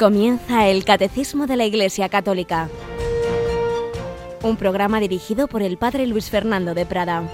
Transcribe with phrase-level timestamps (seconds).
[0.00, 2.70] Comienza el Catecismo de la Iglesia Católica,
[4.42, 7.28] un programa dirigido por el Padre Luis Fernando de Prada.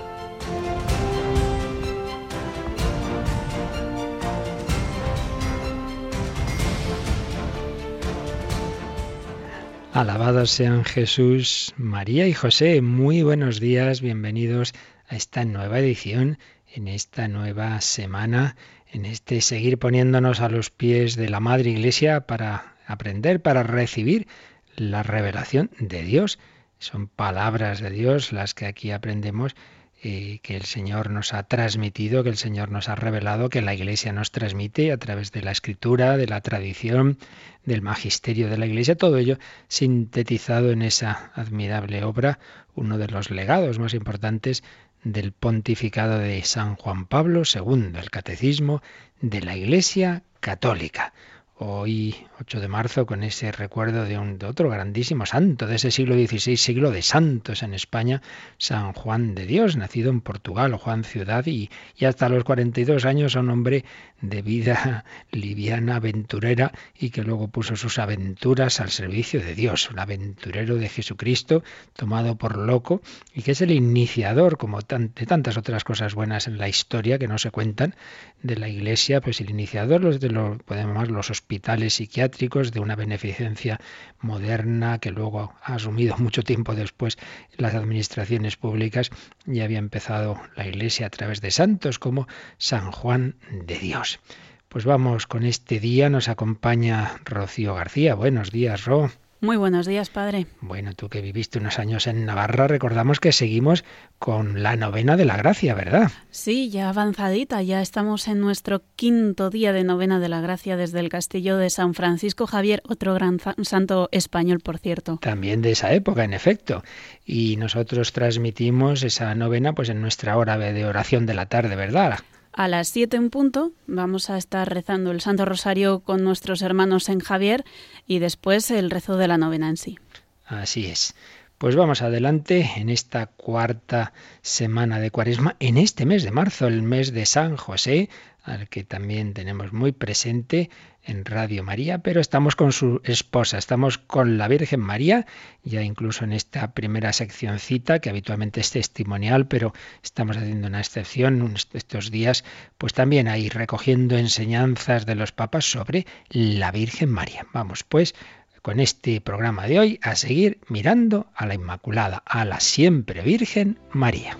[9.93, 12.83] Alabados sean Jesús, María y José.
[12.83, 14.75] Muy buenos días, bienvenidos
[15.09, 16.41] a esta nueva edición,
[16.75, 18.57] en esta nueva semana
[18.97, 24.27] en este seguir poniéndonos a los pies de la Madre Iglesia para aprender, para recibir
[24.75, 26.39] la revelación de Dios.
[26.79, 29.55] Son palabras de Dios las que aquí aprendemos
[30.03, 33.75] eh, que el Señor nos ha transmitido, que el Señor nos ha revelado, que la
[33.75, 37.19] Iglesia nos transmite a través de la escritura, de la tradición,
[37.67, 42.39] del magisterio de la Iglesia, todo ello sintetizado en esa admirable obra,
[42.75, 44.63] uno de los legados más importantes
[45.13, 48.83] del pontificado de San Juan Pablo II, el Catecismo
[49.21, 51.13] de la Iglesia Católica.
[51.55, 56.15] Hoy 8 de marzo con ese recuerdo de, un, otro grandísimo santo de ese siglo
[56.15, 58.21] XVI, siglo de santos en España,
[58.59, 63.37] San Juan de Dios, nacido en Portugal, Juan Ciudad, y, y hasta los 42 años
[63.37, 63.85] un hombre
[64.21, 69.99] de vida liviana, aventurera, y que luego puso sus aventuras al servicio de Dios, un
[69.99, 71.63] aventurero de Jesucristo,
[71.95, 73.01] tomado por loco,
[73.35, 77.29] y que es el iniciador, como de tantas otras cosas buenas en la historia que
[77.29, 77.95] no se cuentan,
[78.43, 82.81] de la Iglesia, pues el iniciador, los de los, podemos llamar los hospitales psiquiátricos, de
[82.81, 83.81] una beneficencia
[84.21, 87.19] moderna que luego ha asumido mucho tiempo después
[87.57, 89.11] las administraciones públicas
[89.47, 92.27] y había empezado la Iglesia a través de santos como
[92.59, 94.21] San Juan de Dios.
[94.69, 98.15] Pues vamos con este día, nos acompaña Rocío García.
[98.15, 99.11] Buenos días, Ro.
[99.41, 100.47] Muy buenos días, padre.
[100.61, 103.85] Bueno, tú que viviste unos años en Navarra, recordamos que seguimos
[104.19, 106.11] con la novena de la gracia, ¿verdad?
[106.31, 111.01] Sí, ya avanzadita, ya estamos en nuestro quinto día de novena de la gracia desde
[111.01, 115.19] el castillo de San Francisco Javier, otro gran santo español, por cierto.
[115.21, 116.83] También de esa época, en efecto.
[117.25, 122.21] Y nosotros transmitimos esa novena pues en nuestra hora de oración de la tarde, ¿verdad?
[122.57, 127.11] A las 7 en punto vamos a estar rezando el Santo Rosario con nuestros hermanos
[127.11, 127.67] en Javier
[128.07, 129.99] y después el rezo de la novena en sí.
[130.47, 131.15] Así es.
[131.59, 136.81] Pues vamos adelante en esta cuarta semana de Cuaresma, en este mes de marzo, el
[136.81, 138.09] mes de San José,
[138.47, 140.71] al que también tenemos muy presente
[141.05, 145.27] en Radio María, pero estamos con su esposa, estamos con la Virgen María,
[145.63, 151.55] ya incluso en esta primera seccioncita, que habitualmente es testimonial, pero estamos haciendo una excepción
[151.75, 152.45] estos días,
[152.79, 157.47] pues también ahí recogiendo enseñanzas de los papas sobre la Virgen María.
[157.53, 158.15] Vamos pues
[158.63, 163.79] con este programa de hoy a seguir mirando a la Inmaculada, a la siempre Virgen
[163.93, 164.37] María.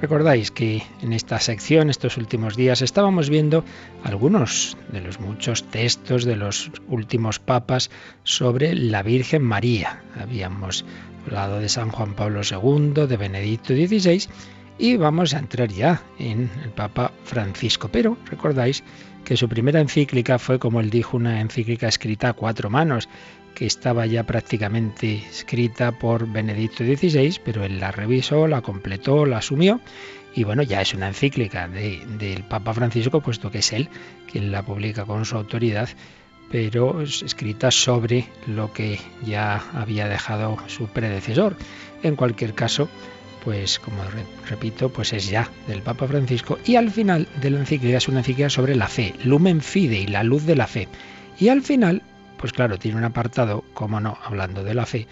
[0.00, 3.64] Recordáis que en esta sección, estos últimos días, estábamos viendo
[4.04, 7.90] algunos de los muchos textos de los últimos papas
[8.22, 10.02] sobre la Virgen María.
[10.20, 10.84] Habíamos
[11.24, 14.28] hablado de San Juan Pablo II, de Benedicto XVI
[14.78, 17.88] y vamos a entrar ya en el Papa Francisco.
[17.90, 18.84] Pero recordáis
[19.26, 23.08] que su primera encíclica fue, como él dijo, una encíclica escrita a cuatro manos
[23.56, 29.38] que estaba ya prácticamente escrita por Benedicto XVI, pero él la revisó, la completó, la
[29.38, 29.80] asumió
[30.32, 33.88] y bueno, ya es una encíclica del Papa Francisco, puesto que es él
[34.30, 35.88] quien la publica con su autoridad,
[36.52, 41.56] pero es escrita sobre lo que ya había dejado su predecesor.
[42.04, 42.88] En cualquier caso,
[43.46, 44.02] pues como
[44.50, 48.18] repito, pues es ya del Papa Francisco y al final de la encíclica es una
[48.18, 50.88] encíclica sobre la fe, Lumen Fidei, la luz de la fe.
[51.38, 52.02] Y al final
[52.38, 55.06] pues claro, tiene un apartado, como no, hablando de la fe,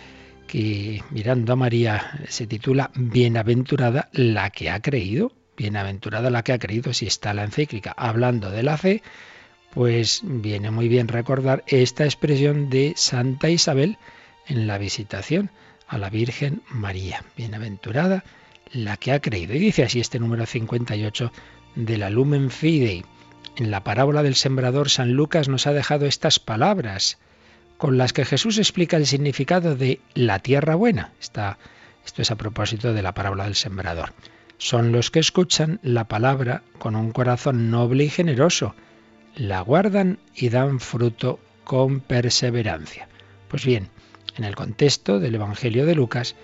[0.49, 5.31] que mirando a María se titula Bienaventurada la que ha creído.
[5.57, 9.01] Bienaventurada la que ha creído, si está la encíclica hablando de la fe,
[9.73, 13.97] pues viene muy bien recordar esta expresión de Santa Isabel
[14.49, 15.53] en la visitación
[15.89, 17.25] a la Virgen María.
[17.37, 18.25] Bienaventurada
[18.73, 19.55] la que ha creído.
[19.55, 21.33] Y dice así este número 58
[21.77, 23.05] de la Lumen Fidei.
[23.57, 27.19] En la parábola del sembrador, San Lucas nos ha dejado estas palabras
[27.77, 31.13] con las que Jesús explica el significado de la tierra buena.
[31.21, 31.57] esto
[32.17, 34.13] es a propósito de la parábola del sembrador.
[34.59, 38.75] Son los que escuchan la palabra con un corazón noble y generoso,
[39.37, 43.09] la guardan y dan fruto con perseverancia.
[43.49, 43.89] Pues bien,
[44.37, 46.35] en el contexto del Evangelio de Lucas,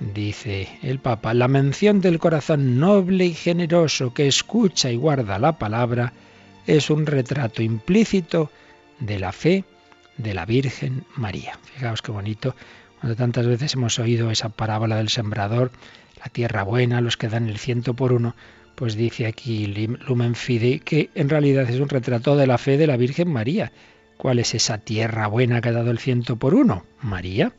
[0.00, 5.58] dice el Papa, la mención del corazón noble y generoso que escucha y guarda la
[5.58, 6.12] palabra
[6.66, 8.50] es un retrato implícito
[9.00, 9.64] de la fe
[10.16, 11.58] de la Virgen María.
[11.74, 12.54] Fijaos qué bonito,
[13.00, 15.72] cuando tantas veces hemos oído esa parábola del sembrador,
[16.20, 18.36] la tierra buena, los que dan el ciento por uno,
[18.74, 22.86] pues dice aquí Lumen Fide que en realidad es un retrato de la fe de
[22.86, 23.72] la Virgen María.
[24.22, 26.86] ¿Cuál es esa tierra buena que ha dado el ciento por uno?
[27.00, 27.54] María.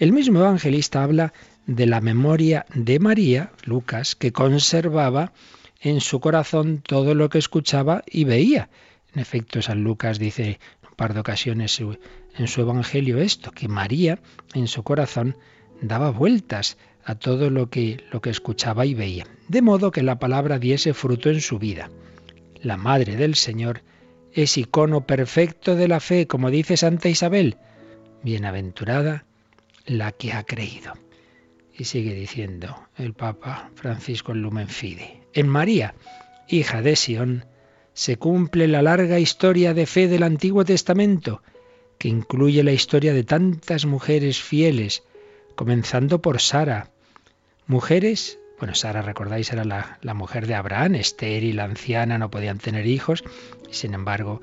[0.00, 1.32] El mismo evangelista habla
[1.68, 5.32] de la memoria de María, Lucas, que conservaba
[5.80, 8.68] en su corazón todo lo que escuchaba y veía.
[9.14, 10.44] En efecto, San Lucas dice
[10.82, 14.18] en un par de ocasiones en su Evangelio esto, que María
[14.54, 15.36] en su corazón
[15.82, 20.18] daba vueltas a todo lo que, lo que escuchaba y veía, de modo que la
[20.18, 21.90] palabra diese fruto en su vida.
[22.60, 23.82] La Madre del Señor
[24.34, 27.56] es icono perfecto de la fe, como dice Santa Isabel.
[28.22, 29.24] Bienaventurada
[29.86, 30.94] la que ha creído.
[31.74, 35.22] Y sigue diciendo el Papa Francisco en Lumen Fide.
[35.32, 35.94] En María,
[36.48, 37.46] hija de Sión,
[37.94, 41.42] se cumple la larga historia de fe del Antiguo Testamento,
[41.98, 45.02] que incluye la historia de tantas mujeres fieles,
[45.54, 46.90] comenzando por Sara.
[47.66, 53.24] Mujeres, bueno, Sara, recordáis, era la, mujer de Abraham, estéril, anciana, no podían tener hijos,
[53.70, 54.40] y sin embargo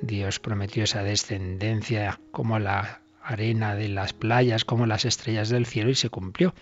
[0.00, 5.90] Dios prometió esa descendencia como la arena de las playas, como las estrellas del cielo,
[5.90, 6.54] y se cumplió.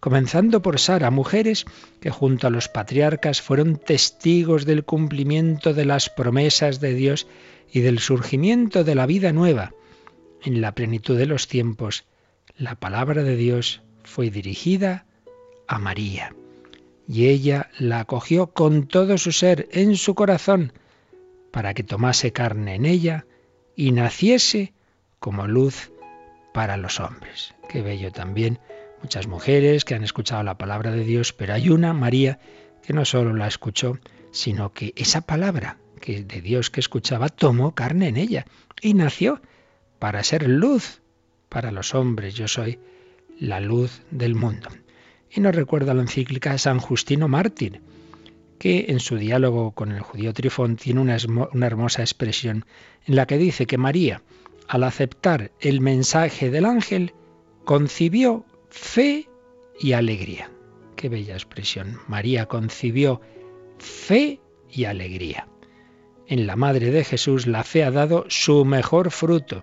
[0.00, 1.64] Comenzando por Sara, mujeres
[2.00, 7.26] que junto a los patriarcas fueron testigos del cumplimiento de las promesas de Dios
[7.72, 9.72] y del surgimiento de la vida nueva.
[10.42, 12.04] En la plenitud de los tiempos,
[12.56, 15.06] la palabra de Dios fue dirigida
[15.66, 16.34] a María,
[17.08, 20.72] y ella la acogió con todo su ser en su corazón,
[21.50, 23.26] para que tomase carne en ella
[23.74, 24.72] y naciese
[25.18, 25.92] como luz
[26.52, 27.54] para los hombres.
[27.68, 28.58] Qué bello también.
[29.02, 32.38] Muchas mujeres que han escuchado la palabra de Dios, pero hay una, María,
[32.82, 33.98] que no solo la escuchó,
[34.32, 38.46] sino que esa palabra que de Dios que escuchaba tomó carne en ella
[38.80, 39.40] y nació
[39.98, 41.02] para ser luz
[41.48, 42.34] para los hombres.
[42.34, 42.78] Yo soy
[43.38, 44.68] la luz del mundo.
[45.30, 47.80] Y nos recuerda la encíclica San Justino Mártir,
[48.58, 52.64] que en su diálogo con el judío Trifón tiene una hermosa expresión
[53.06, 54.22] en la que dice que María,
[54.68, 57.12] al aceptar el mensaje del ángel,
[57.64, 59.28] concibió fe
[59.78, 60.50] y alegría.
[60.96, 61.98] Qué bella expresión.
[62.08, 63.20] María concibió
[63.78, 64.40] fe
[64.70, 65.46] y alegría.
[66.26, 69.62] En la Madre de Jesús la fe ha dado su mejor fruto.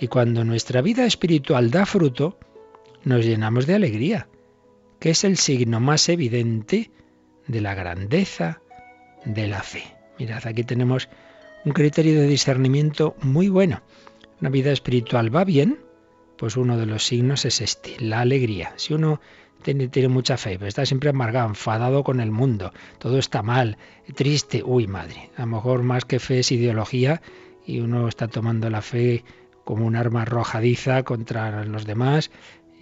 [0.00, 2.38] Y cuando nuestra vida espiritual da fruto,
[3.04, 4.28] nos llenamos de alegría,
[5.00, 6.90] que es el signo más evidente
[7.46, 8.60] de la grandeza
[9.24, 9.82] de la fe.
[10.18, 11.08] Mirad, aquí tenemos
[11.64, 13.82] un criterio de discernimiento muy bueno
[14.40, 15.78] una vida espiritual va bien,
[16.36, 18.72] pues uno de los signos es este, la alegría.
[18.76, 19.20] Si uno
[19.62, 23.76] tiene, mucha fe, pero está siempre amargado, enfadado con el mundo, todo está mal,
[24.14, 27.20] triste, uy madre, a lo mejor más que fe es ideología
[27.66, 29.22] y uno está tomando la fe
[29.64, 32.30] como un arma arrojadiza contra los demás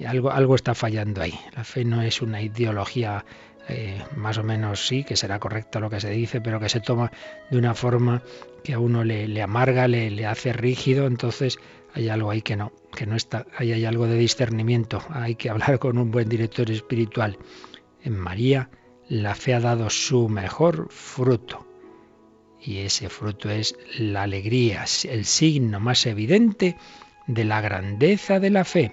[0.05, 1.35] algo, algo está fallando ahí.
[1.55, 3.25] La fe no es una ideología
[3.69, 6.81] eh, más o menos sí, que será correcto lo que se dice, pero que se
[6.81, 7.13] toma
[7.51, 8.23] de una forma
[8.65, 11.59] que a uno le, amarga, le, le, hace rígido, entonces
[11.93, 15.51] hay algo ahí que no, que no está, ahí hay algo de discernimiento, hay que
[15.51, 17.37] hablar con un buen director espiritual.
[18.03, 18.71] En María
[19.09, 21.67] la fe ha dado su mejor fruto.
[22.61, 26.77] Y ese fruto es la alegría, el signo más evidente
[27.27, 28.93] de la grandeza de la fe.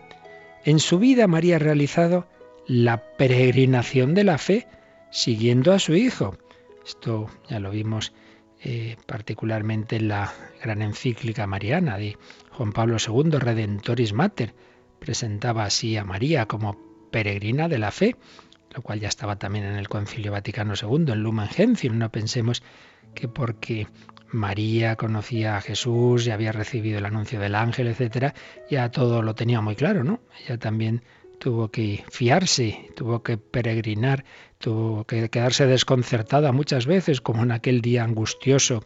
[0.66, 2.28] En su vida María ha realizado
[2.66, 4.68] la peregrinación de la fe
[5.12, 6.40] siguiendo a su Hijo.
[6.84, 8.14] Esto ya lo vimos
[8.64, 12.18] eh, particularmente en la gran encíclica mariana de
[12.50, 14.56] Juan Pablo II, Redentoris Mater.
[14.98, 16.80] Presentaba así a María como
[17.12, 18.16] peregrina de la fe,
[18.74, 22.00] lo cual ya estaba también en el Concilio Vaticano II, en Lumen Gentium.
[22.00, 22.64] No pensemos
[23.14, 23.86] que porque
[24.32, 28.34] María conocía a Jesús y había recibido el anuncio del ángel, etcétera,
[28.70, 30.20] ya todo lo tenía muy claro, ¿no?
[30.44, 31.04] Ella también
[31.40, 34.26] tuvo que fiarse, tuvo que peregrinar,
[34.58, 38.84] tuvo que quedarse desconcertada muchas veces, como en aquel día angustioso,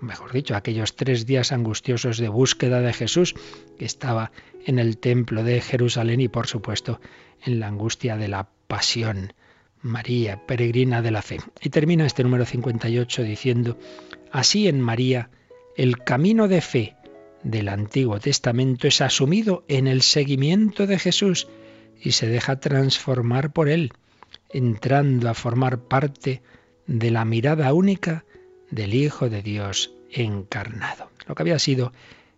[0.00, 3.34] mejor dicho, aquellos tres días angustiosos de búsqueda de Jesús,
[3.78, 4.32] que estaba
[4.64, 7.00] en el templo de Jerusalén y por supuesto
[7.44, 9.32] en la angustia de la pasión.
[9.80, 11.38] María, peregrina de la fe.
[11.60, 13.78] Y termina este número 58 diciendo,
[14.32, 15.30] así en María,
[15.76, 16.96] el camino de fe
[17.42, 21.48] del Antiguo Testamento es asumido en el seguimiento de Jesús
[22.00, 23.92] y se deja transformar por él,
[24.50, 26.42] entrando a formar parte
[26.86, 28.24] de la mirada única
[28.70, 31.10] del Hijo de Dios encarnado.
[31.26, 31.92] Lo que había sido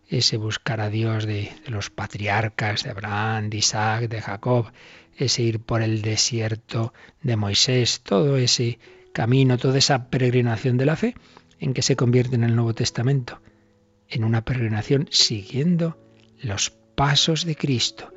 [0.09, 4.73] ese buscar a Dios de, los patriarcas, de Abraham, de Isaac, de Jacob,
[5.17, 6.93] ese ir por el desierto
[7.23, 8.79] de Moisés, todo ese
[9.13, 11.15] camino, toda esa peregrinación de la fe,
[11.61, 13.41] en que se convierte en el Nuevo Testamento,
[14.09, 15.99] en una peregrinación siguiendo
[16.43, 18.13] los pasos de Cristo.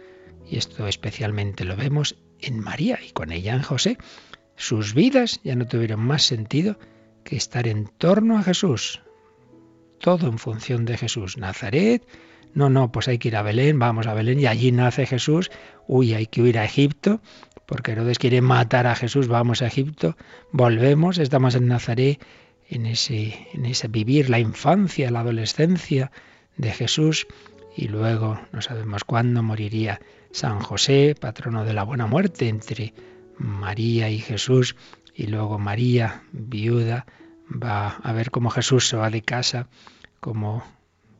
[0.49, 3.97] Y esto especialmente lo vemos en María y con ella en José.
[4.55, 6.77] Sus vidas ya no tuvieron más sentido
[7.23, 9.01] que estar en torno a Jesús.
[9.99, 11.37] Todo en función de Jesús.
[11.37, 12.05] Nazaret,
[12.53, 15.49] no, no, pues hay que ir a Belén, vamos a Belén y allí nace Jesús.
[15.87, 17.21] Uy, hay que ir a Egipto,
[17.65, 20.15] porque Herodes quiere matar a Jesús, vamos a Egipto,
[20.51, 22.19] volvemos, estamos en Nazaret,
[22.73, 26.11] en ese, en ese vivir la infancia, la adolescencia
[26.57, 27.27] de Jesús
[27.75, 30.01] y luego no sabemos cuándo moriría
[30.31, 32.93] San José, patrono de la buena muerte entre
[33.37, 34.75] María y Jesús,
[35.13, 37.05] y luego María, viuda,
[37.51, 39.67] va a ver cómo Jesús se va de casa,
[40.19, 40.63] cómo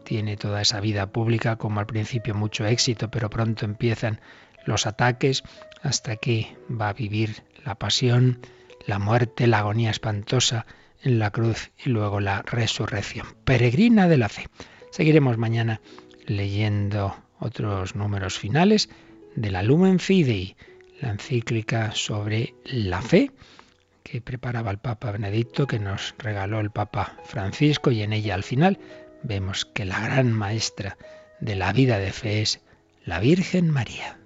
[0.03, 4.19] tiene toda esa vida pública, como al principio mucho éxito, pero pronto empiezan
[4.65, 5.43] los ataques
[5.83, 8.39] hasta que va a vivir la pasión,
[8.87, 10.65] la muerte, la agonía espantosa
[11.03, 13.27] en la cruz y luego la resurrección.
[13.43, 14.47] Peregrina de la fe.
[14.91, 15.81] Seguiremos mañana
[16.25, 18.89] leyendo otros números finales
[19.35, 20.55] de la Lumen Fidei,
[21.01, 23.31] la encíclica sobre la fe
[24.03, 28.43] que preparaba el Papa Benedicto, que nos regaló el Papa Francisco, y en ella al
[28.43, 28.77] final
[29.23, 30.97] vemos que la gran maestra
[31.39, 32.61] de la vida de fe es
[33.05, 34.19] la Virgen María.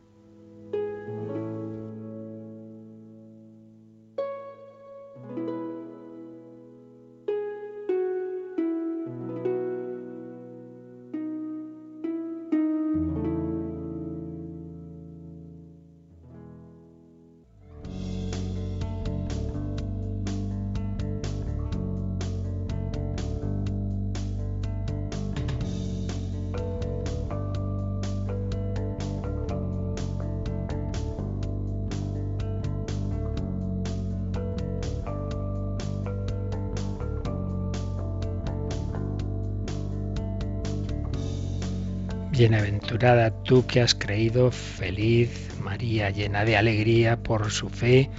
[42.48, 48.10] Bienaventurada tú que has creído, feliz María, llena de alegría por su fe.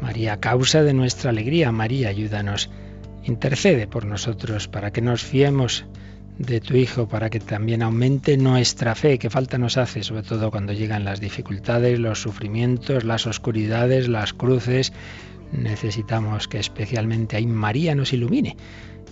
[0.00, 1.70] María, causa de nuestra alegría.
[1.70, 2.68] María, ayúdanos.
[3.22, 5.84] Intercede por nosotros para que nos fiemos
[6.36, 10.50] de tu Hijo, para que también aumente nuestra fe, que falta nos hace, sobre todo
[10.50, 14.92] cuando llegan las dificultades, los sufrimientos, las oscuridades, las cruces.
[15.52, 18.56] Necesitamos que especialmente ahí María nos ilumine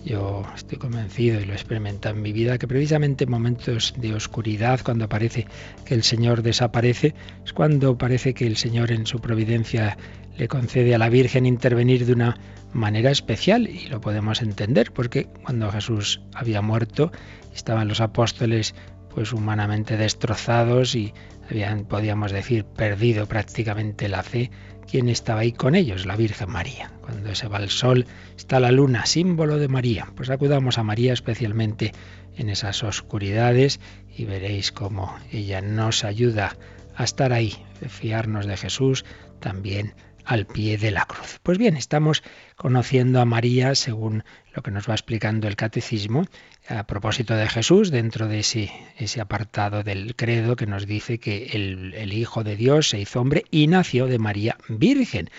[0.05, 4.15] yo estoy convencido y lo he experimentado en mi vida que precisamente en momentos de
[4.15, 5.47] oscuridad, cuando parece
[5.85, 7.15] que el Señor desaparece,
[7.45, 9.97] es cuando parece que el Señor en su providencia
[10.37, 12.39] le concede a la Virgen intervenir de una
[12.73, 17.11] manera especial y lo podemos entender porque cuando Jesús había muerto
[17.55, 18.75] estaban los apóstoles
[19.15, 21.15] pues humanamente destrozados y
[21.51, 24.51] habían podíamos decir perdido prácticamente la fe
[24.91, 26.07] ¿Quién estaba ahí con ellos?
[26.07, 26.91] La Virgen María.
[27.03, 28.07] Cuando se va el sol,
[28.39, 30.09] está la luna, símbolo de María.
[30.17, 31.93] Pues acudamos a María especialmente
[32.39, 33.81] en esas oscuridades
[34.17, 36.57] y veréis cómo ella nos ayuda
[36.97, 37.55] a estar ahí,
[37.87, 39.05] fiarnos de Jesús,
[39.41, 39.93] también
[40.29, 41.41] al pie de la cruz.
[41.43, 42.23] Pues bien, estamos
[42.55, 46.27] conociendo a María según lo que nos va explicando el catecismo
[46.69, 51.47] a propósito de Jesús dentro de ese, ese apartado del credo que nos dice que
[51.55, 55.31] el, el Hijo de Dios se hizo hombre y nació de María Virgen.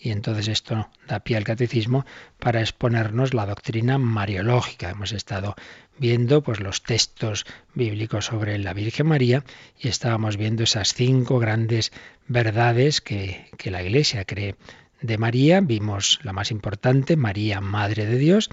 [0.00, 2.06] Y entonces esto da pie al catecismo
[2.38, 4.90] para exponernos la doctrina mariológica.
[4.90, 5.56] Hemos estado
[5.98, 9.44] viendo pues los textos bíblicos sobre la Virgen María
[9.78, 11.92] y estábamos viendo esas cinco grandes
[12.28, 14.54] verdades que, que la Iglesia cree
[15.00, 15.60] de María.
[15.60, 18.50] Vimos la más importante, María, Madre de Dios,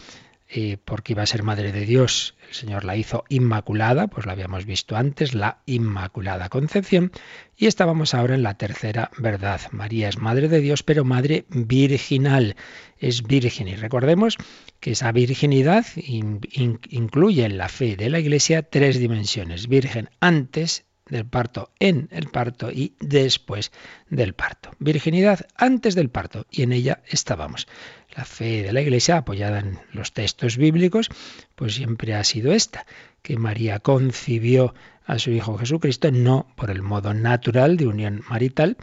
[0.47, 2.35] eh, porque iba a ser Madre de Dios.
[2.47, 7.11] El Señor la hizo Inmaculada, pues la habíamos visto antes, la Inmaculada Concepción.
[7.57, 9.61] Y estábamos ahora en la tercera verdad.
[9.71, 12.55] María es Madre de Dios, pero Madre virginal.
[12.99, 13.67] Es virgen.
[13.67, 14.37] Y recordemos
[14.79, 19.67] que esa virginidad incluye en la fe de la Iglesia tres dimensiones.
[19.67, 23.71] Virgen antes del parto, en el parto y después
[24.09, 24.71] del parto.
[24.79, 27.67] Virginidad antes del parto y en ella estábamos.
[28.15, 31.09] La fe de la Iglesia, apoyada en los textos bíblicos,
[31.55, 32.85] pues siempre ha sido esta,
[33.21, 34.73] que María concibió
[35.05, 38.77] a su Hijo Jesucristo no por el modo natural de unión marital,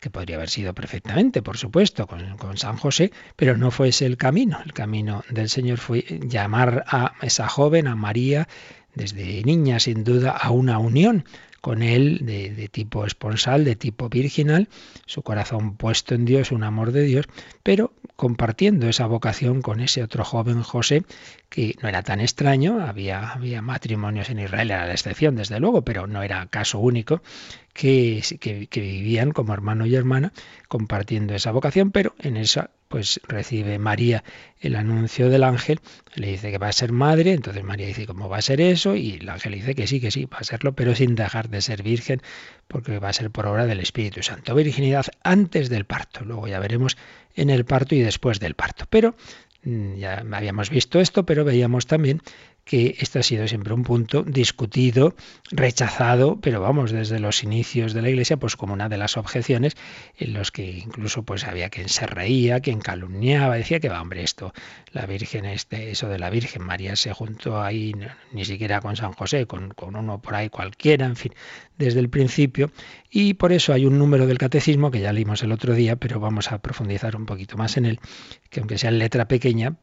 [0.00, 4.06] que podría haber sido perfectamente, por supuesto, con, con, San José, pero no fue ese
[4.06, 4.60] el camino.
[4.64, 8.48] El camino del Señor fue llamar a esa joven, a María,
[8.94, 11.24] desde niña sin duda, a una unión
[11.68, 14.70] con él de, tipo esponsal, de tipo virginal,
[15.04, 17.26] su corazón puesto en Dios, un amor de Dios,
[17.62, 21.04] pero compartiendo esa vocación con ese otro joven José,
[21.48, 25.82] que no era tan extraño, había, había matrimonios en Israel, era la excepción desde luego,
[25.82, 27.22] pero no era caso único,
[27.72, 30.32] que, que, que vivían como hermano y hermana
[30.66, 34.24] compartiendo esa vocación, pero en esa pues recibe María
[34.60, 35.80] el anuncio del ángel,
[36.14, 38.96] le dice que va a ser madre, entonces María dice cómo va a ser eso
[38.96, 41.60] y el ángel dice que sí, que sí, va a serlo, pero sin dejar de
[41.60, 42.20] ser virgen,
[42.66, 44.54] porque va a ser por obra del Espíritu Santo.
[44.54, 46.96] Virginidad antes del parto, luego ya veremos
[47.40, 48.84] en el parto y después del parto.
[48.90, 49.14] Pero
[49.62, 52.20] mm, ya habíamos visto esto, pero veíamos también
[52.68, 55.16] que este ha sido siempre un punto discutido,
[55.50, 59.74] rechazado, pero vamos, desde los inicios de la Iglesia, pues como una de las objeciones
[60.18, 64.22] en los que incluso pues había quien se reía, quien calumniaba, decía que va, hombre,
[64.22, 64.52] esto,
[64.92, 67.94] la Virgen, este, eso de la Virgen María se juntó ahí
[68.32, 71.32] ni siquiera con San José, con, con uno por ahí cualquiera, en fin,
[71.78, 72.70] desde el principio,
[73.10, 76.20] y por eso hay un número del catecismo que ya leímos el otro día, pero
[76.20, 78.00] vamos a profundizar un poquito más en él,
[78.50, 79.76] que aunque sea en letra pequeña,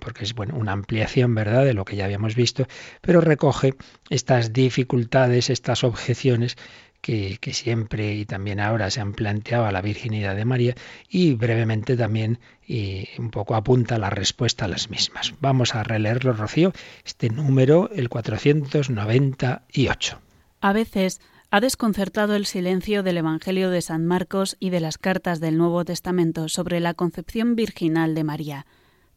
[0.00, 2.66] porque es bueno, una ampliación, ¿verdad?, de lo que ya habíamos visto,
[3.00, 3.74] pero recoge
[4.10, 6.56] estas dificultades, estas objeciones
[7.00, 10.74] que, siempre y también ahora se han planteado a la virginidad de María
[11.08, 15.34] y brevemente también y un poco apunta la respuesta a las mismas.
[15.40, 16.72] Vamos a releerlo, Rocío,
[17.04, 20.20] este número, el 498.
[20.60, 21.20] A veces
[21.50, 25.84] ha desconcertado el silencio del Evangelio de San Marcos y de las cartas del Nuevo
[25.84, 28.66] Testamento sobre la concepción virginal de María.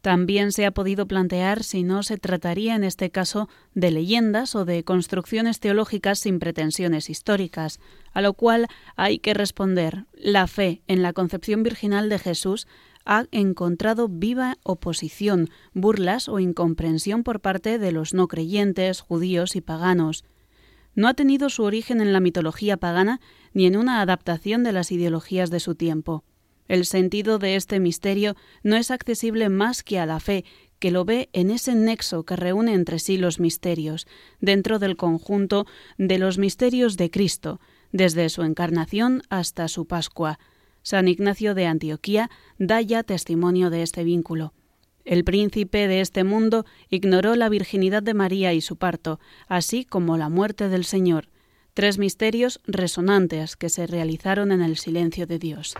[0.01, 4.65] También se ha podido plantear si no se trataría en este caso de leyendas o
[4.65, 7.79] de construcciones teológicas sin pretensiones históricas,
[8.12, 12.67] a lo cual hay que responder la fe en la concepción virginal de Jesús
[13.05, 19.62] ha encontrado viva oposición, burlas o incomprensión por parte de los no creyentes, judíos y
[19.62, 20.24] paganos.
[20.93, 23.22] No ha tenido su origen en la mitología pagana
[23.53, 26.24] ni en una adaptación de las ideologías de su tiempo.
[26.71, 30.45] El sentido de este misterio no es accesible más que a la fe,
[30.79, 34.07] que lo ve en ese nexo que reúne entre sí los misterios,
[34.39, 35.65] dentro del conjunto
[35.97, 37.59] de los misterios de Cristo,
[37.91, 40.39] desde su encarnación hasta su Pascua.
[40.81, 44.53] San Ignacio de Antioquía da ya testimonio de este vínculo.
[45.03, 50.15] El príncipe de este mundo ignoró la virginidad de María y su parto, así como
[50.15, 51.27] la muerte del Señor,
[51.73, 55.75] tres misterios resonantes que se realizaron en el silencio de Dios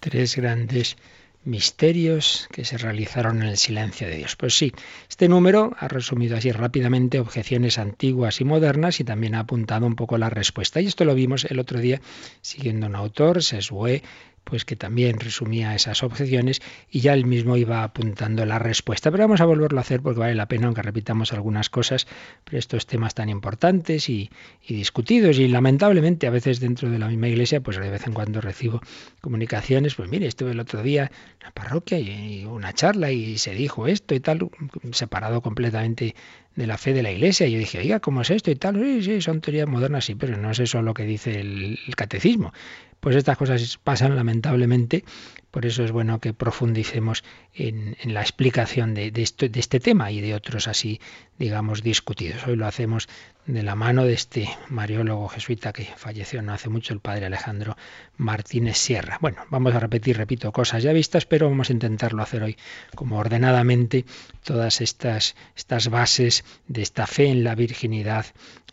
[0.00, 0.96] tres grandes
[1.44, 4.36] misterios que se realizaron en el silencio de Dios.
[4.36, 4.72] Pues sí,
[5.08, 9.96] este número ha resumido así rápidamente objeciones antiguas y modernas y también ha apuntado un
[9.96, 10.80] poco la respuesta.
[10.80, 12.00] Y esto lo vimos el otro día
[12.42, 14.02] siguiendo un autor, Sesue,
[14.50, 16.60] pues que también resumía esas objeciones
[16.90, 19.10] y ya él mismo iba apuntando la respuesta.
[19.12, 22.08] Pero vamos a volverlo a hacer porque vale la pena, aunque repitamos algunas cosas,
[22.44, 24.28] pero estos temas tan importantes y,
[24.68, 28.40] discutidos y lamentablemente a veces dentro de la misma iglesia, pues de vez en cuando
[28.40, 28.80] recibo
[29.20, 33.54] comunicaciones, pues mire, estuve el otro día en la parroquia y, una charla y se
[33.54, 34.50] dijo esto y tal,
[34.90, 36.16] separado completamente
[36.56, 37.46] de la fe de la iglesia.
[37.46, 38.74] Y yo dije, oiga, ¿cómo es esto y tal?
[38.74, 42.52] Sí, sí, son teorías modernas, sí, pero no es eso lo que dice el catecismo.
[43.00, 45.04] Pues estas cosas pasan lamentablemente,
[45.50, 50.68] por eso es bueno que profundicemos en, la explicación de, este tema y de otros
[50.68, 51.00] así,
[51.38, 52.46] digamos, discutidos.
[52.46, 53.08] Hoy lo hacemos
[53.46, 57.76] de la mano de este mariólogo jesuita que falleció no hace mucho, el padre Alejandro
[58.16, 59.18] Martínez Sierra.
[59.20, 62.56] Bueno, vamos a repetir, repito, cosas ya vistas, pero vamos a intentarlo hacer hoy
[62.94, 64.04] como ordenadamente
[64.44, 68.26] todas estas, estas bases de esta fe en la virginidad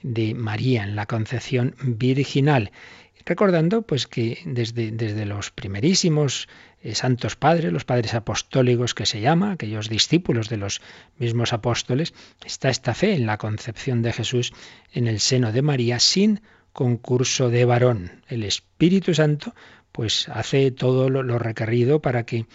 [0.04, 2.72] de María, en la concepción virginal
[3.28, 6.48] recordando pues que desde, desde los primerísimos
[6.82, 10.82] eh, santos padres, los padres apostólicos que se llama, aquellos discípulos de los
[11.18, 12.14] mismos apóstoles,
[12.46, 14.54] está esta fe en la concepción de Jesús
[14.94, 18.24] en el seno de María sin concurso de varón.
[18.30, 19.54] El Espíritu Santo
[19.92, 22.46] pues hace todo lo, lo requerido para que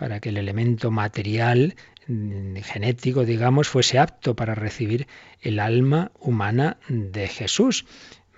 [0.00, 1.74] para que el elemento material
[2.06, 5.06] mm, genético, digamos, fuese apto para recibir
[5.42, 7.84] el alma humana de Jesús.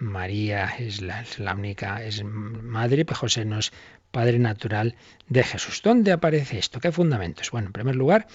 [0.03, 3.73] María es la, única, es madre, pero José no es
[4.11, 4.97] padre natural
[5.29, 5.81] de Jesús.
[5.83, 6.81] ¿Dónde aparece esto?
[6.81, 7.51] ¿Qué fundamentos?
[7.53, 8.27] Bueno, en primer lugar,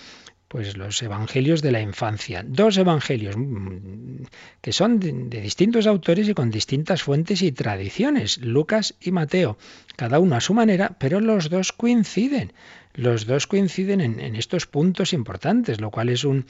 [0.47, 2.43] pues los evangelios de la infancia.
[2.47, 4.23] Dos evangelios mm,
[4.62, 9.58] que son de, distintos autores y con distintas fuentes y tradiciones, Lucas y Mateo,
[9.97, 12.53] cada uno a su manera, pero los dos coinciden.
[12.93, 16.45] Los dos coinciden en, estos puntos importantes, lo cual es un,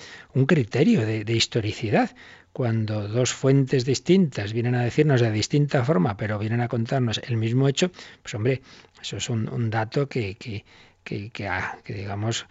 [0.45, 2.11] criterio de, de historicidad
[2.53, 7.37] cuando dos fuentes distintas vienen a decirnos de distinta forma, pero vienen a contarnos el
[7.37, 8.61] mismo hecho, pues hombre,
[9.01, 10.65] eso es un, dato que, que,
[11.03, 12.47] que, que, ah, digamos,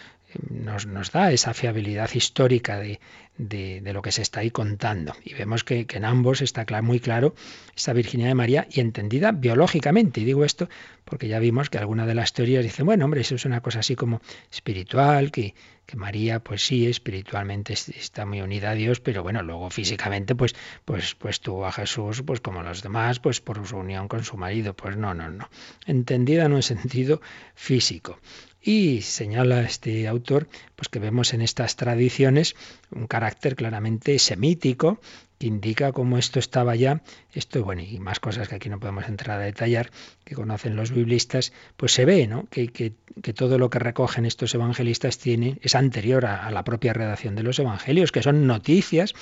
[0.51, 3.01] nos, nos, da esa fiabilidad histórica de,
[3.39, 5.15] de, lo que se está ahí contando.
[5.25, 7.35] Y vemos que, en ambos está muy claro
[7.75, 10.21] esa virginidad de María y entendida biológicamente.
[10.21, 10.69] Y digo esto
[11.05, 13.81] porque ya vimos que alguna de las teorías dicen, bueno, hombre, eso es una cosa
[13.81, 15.55] así como espiritual, que,
[15.87, 20.55] que María, pues sí, espiritualmente está muy unida a Dios, pero bueno, luego físicamente, pues,
[20.85, 24.37] pues, pues tuvo a Jesús, pues como los demás, pues por su unión con su
[24.37, 24.75] marido.
[24.75, 25.49] Pues no, no, no.
[25.87, 27.21] Entendida en un sentido
[27.55, 28.19] físico.
[28.61, 32.57] Y señala este autor pues que vemos en estas tradiciones
[32.91, 34.99] un carácter claramente semítico
[35.41, 39.41] indica cómo esto estaba ya, esto bueno, y más cosas que aquí no podemos entrar
[39.41, 39.91] a detallar,
[40.25, 42.47] que conocen los biblistas, pues se ve ¿no?
[42.51, 42.93] que, que,
[43.33, 47.59] todo lo que recogen estos evangelistas tiene, es anterior a la propia redacción de los
[47.59, 49.15] evangelios, que son noticias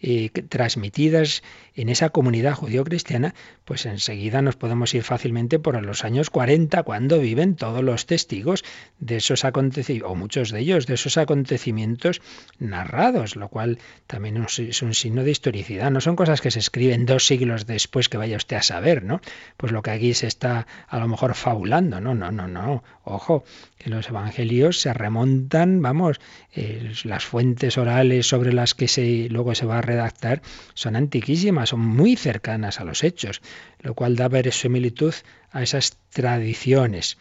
[0.00, 1.42] eh, transmitidas
[1.74, 3.34] en esa comunidad judío-cristiana,
[3.64, 8.64] pues enseguida nos podemos ir fácilmente por los años 40, cuando viven todos los testigos
[8.98, 12.20] de esos acontecimientos, o muchos de ellos, de esos acontecimientos
[12.58, 15.90] narrados, lo cual también es un signo de historicidad.
[15.90, 19.20] No son cosas que se escriben dos siglos después que vaya usted a saber, ¿no?
[19.56, 22.00] Pues lo que aquí se está a lo mejor fabulando.
[22.00, 22.82] No, no, no, no.
[23.04, 23.44] Ojo,
[23.78, 26.20] que los evangelios se remontan, vamos,
[26.52, 30.42] eh, las fuentes orales sobre las que se, luego se va redactar
[30.74, 33.42] son antiquísimas, son muy cercanas a los hechos,
[33.80, 35.14] lo cual da similitud
[35.50, 37.18] a esas tradiciones.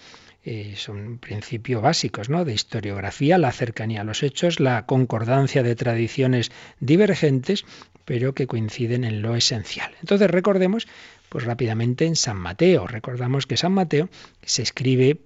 [0.50, 2.46] Eh, son principios básicos ¿no?
[2.46, 7.66] de historiografía, la cercanía a los hechos, la concordancia de tradiciones divergentes,
[8.06, 9.92] pero que coinciden en lo esencial.
[10.00, 10.88] Entonces recordemos,
[11.28, 12.88] pues rápidamente en San Mateo.
[12.88, 14.08] Recordamos que San Mateo
[14.42, 15.20] se escribe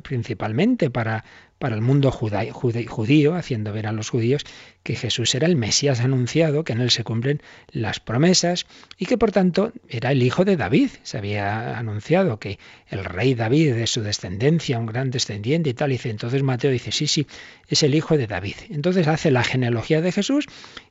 [0.00, 1.24] principalmente para,
[1.58, 4.42] para el mundo judío, haciendo ver a los judíos
[4.82, 8.66] que Jesús era el Mesías anunciado, que en él se cumplen las promesas
[8.98, 10.90] y que por tanto era el hijo de David.
[11.04, 15.90] Se había anunciado que el rey David de su descendencia, un gran descendiente y tal.
[15.90, 17.28] dice, entonces Mateo dice, sí, sí,
[17.68, 18.56] es el hijo de David.
[18.70, 20.46] Entonces hace la genealogía de Jesús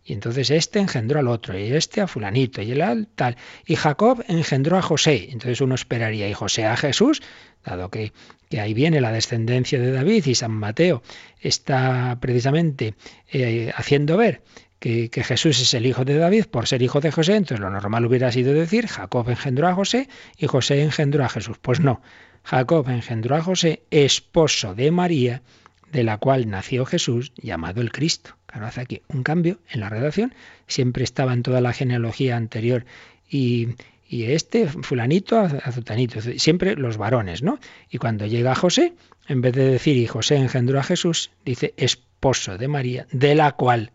[0.05, 3.35] y entonces este engendró al otro y este a fulanito y el tal.
[3.65, 5.27] Y Jacob engendró a José.
[5.31, 7.21] Entonces uno esperaría, y José a Jesús,
[7.65, 8.13] dado que,
[8.51, 11.01] que ahí viene la descendencia de David y San Mateo
[11.39, 12.93] está precisamente
[13.31, 14.41] eh, haciendo ver
[14.77, 17.69] que, que, Jesús es el hijo de David por ser hijo de José, entonces lo
[17.69, 21.57] normal hubiera sido decir Jacob engendró a José y José engendró a Jesús.
[21.61, 22.01] Pues no,
[22.43, 25.41] Jacob engendró a José, esposo de María,
[25.91, 28.35] de la cual nació Jesús, llamado el Cristo.
[28.47, 30.33] Claro, hace aquí un cambio en la redacción,
[30.67, 32.85] siempre estaba en toda la genealogía anterior
[33.29, 33.69] y,
[34.11, 37.59] y este fulanito azutanito, siempre los varones, ¿no?
[37.89, 38.93] Y cuando llega José,
[39.25, 43.53] en vez de decir y José engendró a Jesús, dice esposo de María, de la
[43.53, 43.93] cual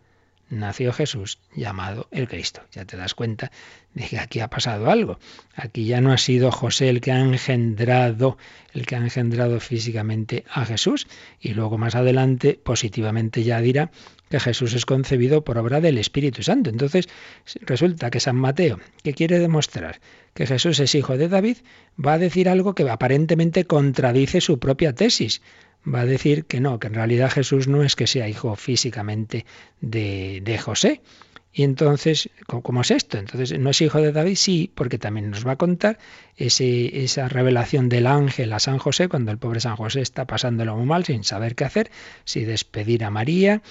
[0.49, 2.61] nació Jesús llamado el Cristo.
[2.71, 3.51] Ya te das cuenta
[3.93, 5.19] de que aquí ha pasado algo.
[5.53, 8.39] Aquí ya no ha sido José el que ha engendrado,
[8.73, 11.05] el que ha engendrado físicamente a Jesús.
[11.39, 13.91] Y luego más adelante, positivamente ya dirá
[14.29, 16.69] que Jesús es concebido por obra del Espíritu Santo.
[16.69, 17.07] Entonces,
[17.61, 19.99] resulta que San Mateo, que quiere demostrar
[20.33, 21.57] que Jesús es hijo de David,
[22.03, 25.41] va a decir algo que aparentemente contradice su propia tesis.
[25.87, 29.45] Va a decir que no, que en realidad Jesús no es que sea hijo físicamente
[29.79, 31.01] de, de José,
[31.57, 33.17] y entonces, ¿cómo es esto?
[33.17, 34.35] Entonces, ¿no es hijo de David?
[34.35, 35.97] Sí, porque también nos va a contar
[36.35, 40.85] esa revelación del ángel a San José, cuando el pobre San José está pasándolo muy
[40.85, 41.89] mal, sin saber qué hacer,
[42.25, 43.63] si despedir a María,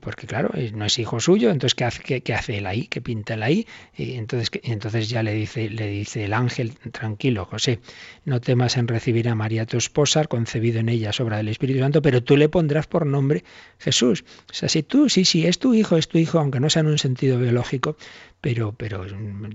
[0.00, 2.86] porque claro, eh, no es hijo suyo, entonces ¿qué hace, qué, él ahí?
[2.86, 3.66] ¿Qué pinta él ahí?
[3.94, 7.80] Y entonces, entonces ya le dice, le dice el ángel, tranquilo, José,
[8.24, 12.00] no temas en recibir a María tu esposa, concebido en ella sobra del Espíritu Santo,
[12.00, 13.44] pero tú le pondrás por nombre
[13.78, 14.24] Jesús.
[14.50, 16.80] O sea, si tú, sí, sí, es tu hijo, es tu hijo, aunque no sea
[16.80, 17.96] en un sentido biológico,
[18.40, 19.04] pero, pero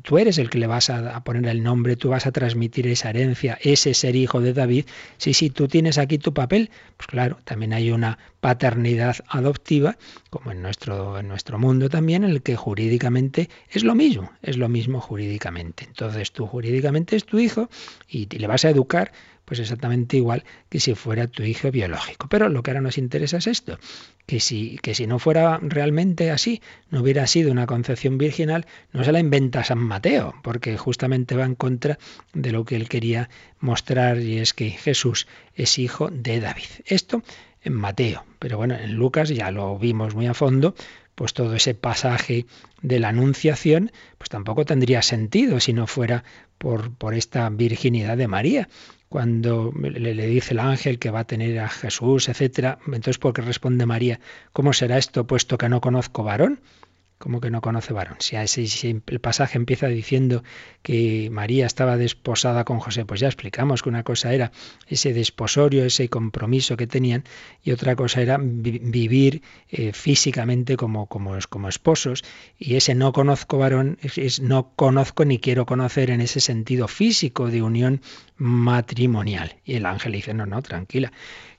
[0.04, 3.10] tú eres el que le vas a, poner el nombre, tú vas a transmitir esa
[3.10, 4.86] herencia, ese ser hijo de David.
[5.18, 9.98] Sí, sí, tú tienes aquí tu papel, pues claro, también hay una paternidad adoptiva,
[10.30, 14.58] como en nuestro, en nuestro mundo también, en el que jurídicamente es lo mismo, es
[14.58, 15.86] lo mismo jurídicamente.
[15.86, 17.70] Entonces tú jurídicamente es tu hijo
[18.08, 19.12] y le vas a educar
[19.46, 22.28] pues exactamente igual que si fuera tu hijo biológico.
[22.30, 23.80] Pero lo que ahora nos interesa es esto,
[24.26, 29.04] que si, que si no fuera realmente así, no hubiera sido una concepción virginal, no
[29.04, 32.00] se la inventa San Mateo, porque justamente va en contra
[32.34, 33.30] de lo que él quería
[33.60, 36.66] mostrar y es que Jesús es hijo de David.
[36.86, 37.22] Esto
[37.62, 40.76] en Mateo, pero bueno, en Lucas ya lo vimos muy a fondo,
[41.16, 42.46] pues todo ese pasaje
[42.82, 46.24] de la Anunciación, pues tampoco tendría sentido si no fuera
[46.58, 48.70] por, por esta virginidad de María
[49.10, 52.80] cuando le, le, dice el ángel que va a tener a Jesús, etcétera.
[52.88, 54.20] Entonces, ¿por qué responde María?
[54.54, 56.60] ¿Cómo será esto puesto que no conozco varón?
[57.18, 58.18] Como que no conoce varón?
[58.20, 60.44] Si, el pasaje empieza diciendo
[60.82, 64.52] que María estaba desposada con José, pues ya explicamos que una cosa era
[64.88, 67.24] ese desposorio, ese compromiso que tenían,
[67.64, 72.24] y otra cosa era vivir eh, físicamente como, como, como, esposos,
[72.60, 77.50] y ese no conozco varón es, no conozco ni quiero conocer en ese sentido físico
[77.50, 78.02] de unión
[78.38, 79.56] matrimonial.
[79.64, 81.12] Y el ángel dice, no, no, tranquila.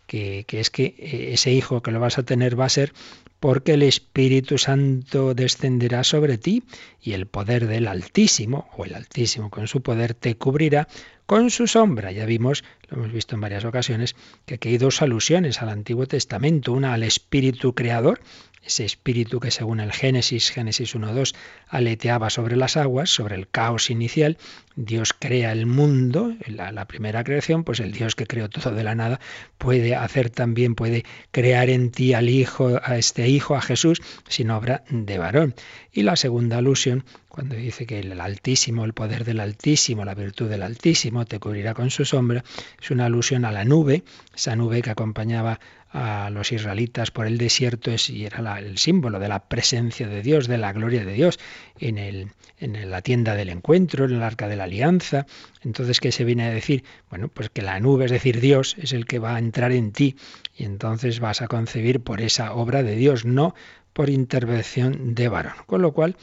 [0.07, 2.93] Que, que, es que eh, ese hijo que lo vas a tener va a ser
[3.41, 6.65] porque el Espíritu Santo descenderá sobre ti
[7.01, 10.89] y el poder del Altísimo, o el Altísimo con su poder, te cubrirá
[11.27, 12.13] con su sombra.
[12.13, 16.07] Ya vimos, lo hemos visto en varias ocasiones, que aquí hay dos alusiones al Antiguo
[16.07, 18.21] Testamento, una al Espíritu Creador,
[18.67, 21.35] ese espíritu que según el Génesis, Génesis 1.2,
[21.69, 24.39] aleteaba sobre las aguas, sobre el caos inicial,
[24.75, 28.85] Dios crea el mundo, la, la, primera creación, pues el Dios que creó todo de
[28.85, 29.21] la nada
[29.57, 34.51] puede hacer también, puede crear en ti al Hijo, a este Hijo, a Jesús, sin
[34.51, 35.55] obra de varón.
[35.93, 40.51] Y la segunda alusión, cuando dice que el Altísimo, el poder del Altísimo, la virtud
[40.51, 42.45] del Altísimo te cubrirá con su sombra,
[42.83, 45.59] es una alusión a la nube, esa nube que acompañaba
[45.91, 50.23] a los israelitas por el desierto es, y era el símbolo de la presencia de
[50.23, 51.39] Dios, de la gloria de Dios
[51.79, 55.27] en, el, en la tienda del encuentro, en el arca de la alianza.
[55.63, 56.85] Entonces, ¿qué se viene a decir?
[57.09, 59.93] Bueno, pues que la nube, es decir, Dios, es el que va a entrar en
[59.93, 60.17] ti
[60.57, 63.55] y entonces vas a concebir por esa obra de Dios, no
[63.93, 65.55] por intervención de varón.
[65.67, 66.17] Con lo cual,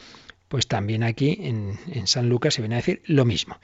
[0.50, 3.58] pues también aquí en, en San Lucas se viene a decir lo mismo.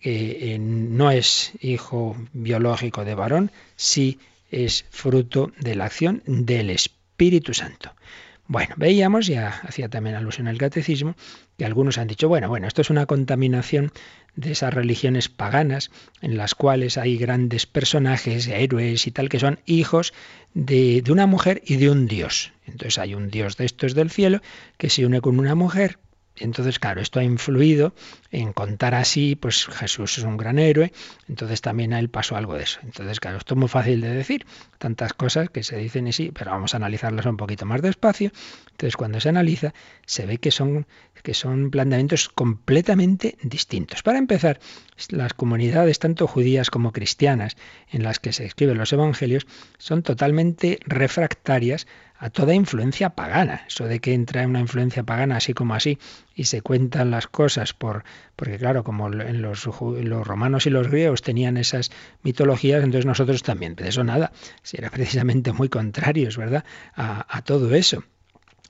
[0.00, 4.18] que no es hijo biológico de varón, sí
[4.54, 7.94] es fruto de la acción del Espíritu Santo.
[8.46, 11.16] Bueno, veíamos, ya hacía también alusión al catecismo,
[11.56, 13.90] que algunos han dicho, bueno, bueno, esto es una contaminación
[14.36, 15.90] de esas religiones paganas
[16.20, 20.12] en las cuales hay grandes personajes, héroes y tal, que son hijos
[20.52, 22.52] de, de una mujer y de un dios.
[22.66, 24.40] Entonces hay un dios de estos del cielo
[24.76, 25.98] que se une con una mujer
[26.36, 27.94] entonces, claro, esto ha influido
[28.32, 30.92] en contar así, pues Jesús es un gran héroe,
[31.28, 32.80] entonces también a él pasó algo de eso.
[32.82, 34.44] Entonces, claro, esto es muy fácil de decir,
[34.78, 38.32] tantas cosas que se dicen y sí, pero vamos a analizarlas un poquito más despacio.
[38.72, 39.74] Entonces, cuando se analiza,
[40.06, 40.86] se ve que son,
[41.22, 44.02] que son planteamientos completamente distintos.
[44.02, 44.58] Para empezar,
[45.10, 47.56] las comunidades, tanto judías como cristianas,
[47.90, 49.46] en las que se escriben los evangelios,
[49.78, 51.86] son totalmente refractarias
[52.24, 53.66] a toda influencia pagana.
[53.68, 55.98] Eso de que entra una influencia pagana así como así
[56.34, 58.02] y se cuentan las cosas por
[58.34, 59.66] porque claro, como en los,
[60.26, 61.90] romanos y los griegos tenían esas
[62.22, 63.74] mitologías, entonces nosotros también.
[63.74, 64.32] De eso nada,
[64.62, 66.64] si era precisamente muy contrarios, ¿verdad?
[66.96, 68.04] A, todo eso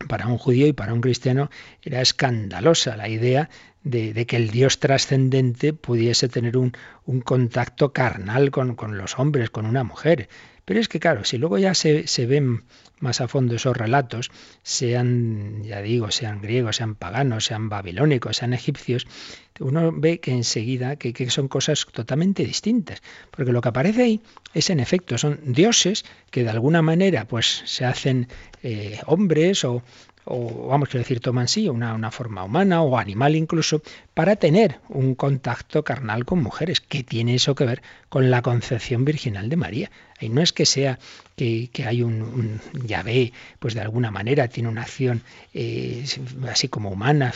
[0.08, 1.48] para un judío y para un cristiano
[1.80, 3.50] era escandalosa la idea
[3.84, 6.72] de, de que el Dios trascendente pudiese tener un,
[7.06, 10.28] un contacto carnal con, con, los hombres, con una mujer.
[10.64, 12.64] Pero es que, claro, si luego ya se, se ven
[13.00, 14.30] más a fondo esos relatos,
[14.62, 19.06] sean, ya digo, sean griegos, sean paganos, sean babilónicos, sean egipcios,
[19.60, 23.02] uno ve que enseguida que, que, son cosas totalmente distintas.
[23.30, 24.20] Porque lo que aparece ahí
[24.54, 28.28] es, en efecto, son dioses que de alguna manera pues se hacen
[28.62, 29.82] eh, hombres o,
[30.24, 33.82] o vamos a decir, toman sí una, una forma humana o animal incluso,
[34.14, 36.80] para tener un contacto carnal con mujeres.
[36.80, 39.90] ¿Qué tiene eso que ver con la concepción virginal de María?
[40.20, 41.00] Y no es que sea
[41.36, 45.22] que, hay un, un, Yahvé, pues de alguna manera tiene una acción
[45.52, 46.04] eh,
[46.48, 47.34] así como humana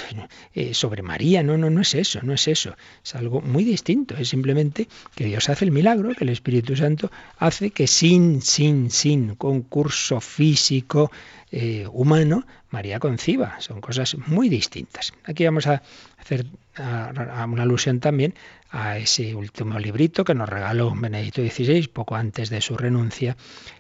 [0.55, 1.43] eh, sobre María.
[1.43, 2.77] No, no, no es eso, no es eso.
[3.05, 4.17] Es algo muy distinto.
[4.17, 8.91] Es simplemente que Dios hace el milagro, que el Espíritu Santo hace que sin, sin,
[8.91, 11.11] sin concurso físico,
[11.51, 13.59] eh, humano, María conciba.
[13.61, 15.15] Son cosas muy distintas.
[15.25, 15.83] Aquí vamos a
[16.29, 18.35] hacer una alusión también
[18.71, 23.37] a ese último librito que nos regaló Benedicto XVI poco antes de su renuncia,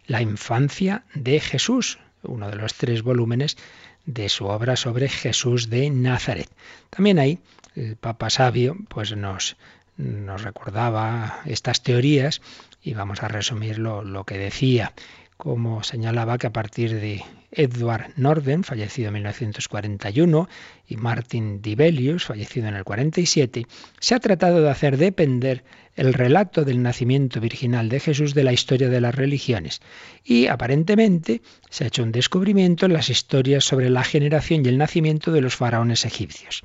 [0.06, 3.58] La infancia de Jesús, uno de los tres volúmenes
[4.06, 6.48] de su obra sobre Jesús de Nazaret.
[6.88, 7.38] También ahí
[7.76, 9.56] el Papa Sabio pues nos,
[9.98, 12.40] nos recordaba estas teorías
[12.82, 14.94] y vamos a resumir lo que decía
[15.36, 20.48] como señalaba que a partir de Edward Norden, fallecido en 1941,
[20.86, 23.66] y Martin Dibelius, fallecido en el 47,
[24.00, 25.64] se ha tratado de hacer depender
[25.96, 29.80] el relato del nacimiento virginal de Jesús de la historia de las religiones.
[30.24, 34.78] Y aparentemente se ha hecho un descubrimiento en las historias sobre la generación y el
[34.78, 36.62] nacimiento de los faraones egipcios.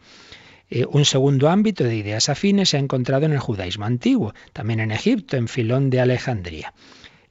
[0.69, 4.80] Eh, un segundo ámbito de ideas afines se ha encontrado en el judaísmo antiguo, también
[4.80, 6.74] en Egipto, en Filón de Alejandría.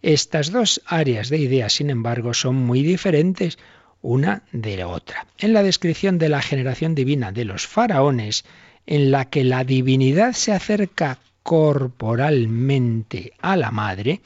[0.03, 3.59] Estas dos áreas de ideas, sin embargo, son muy diferentes
[4.03, 5.29] una de la otra.
[5.39, 8.45] En la descripción de la generación divina de los faraones,
[8.85, 14.21] en la que la divinidad se acerca corporalmente a la madre,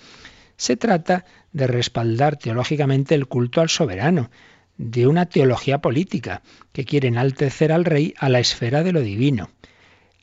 [0.57, 4.31] se trata de respaldar teológicamente el culto al soberano,
[4.79, 9.51] de una teología política que quiere enaltecer al rey a la esfera de lo divino.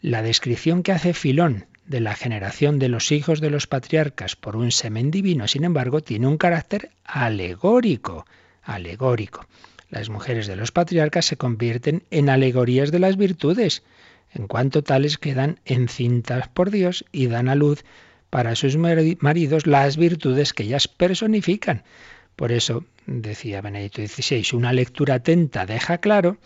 [0.01, 4.55] La descripción que hace Filón de la generación de los hijos de los patriarcas por
[4.55, 8.25] un semen divino, sin embargo, tiene un carácter alegórico,
[8.61, 9.45] alegórico.
[9.89, 13.83] Las mujeres de los patriarcas se convierten en alegorías de las virtudes,
[14.33, 17.83] en cuanto tales quedan encintas por Dios y dan a luz
[18.29, 21.83] para sus maridos las virtudes que ellas personifican.
[22.35, 26.37] Por eso, decía Benedicto XVI, una lectura atenta deja claro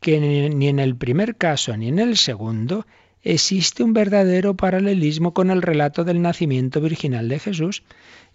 [0.00, 2.86] que ni en el primer caso ni en el segundo
[3.32, 7.82] existe un verdadero paralelismo con el relato del nacimiento virginal de Jesús.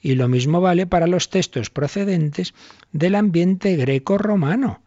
[0.01, 2.53] Y lo mismo vale para los textos procedentes
[2.91, 4.81] del ambiente greco-romano.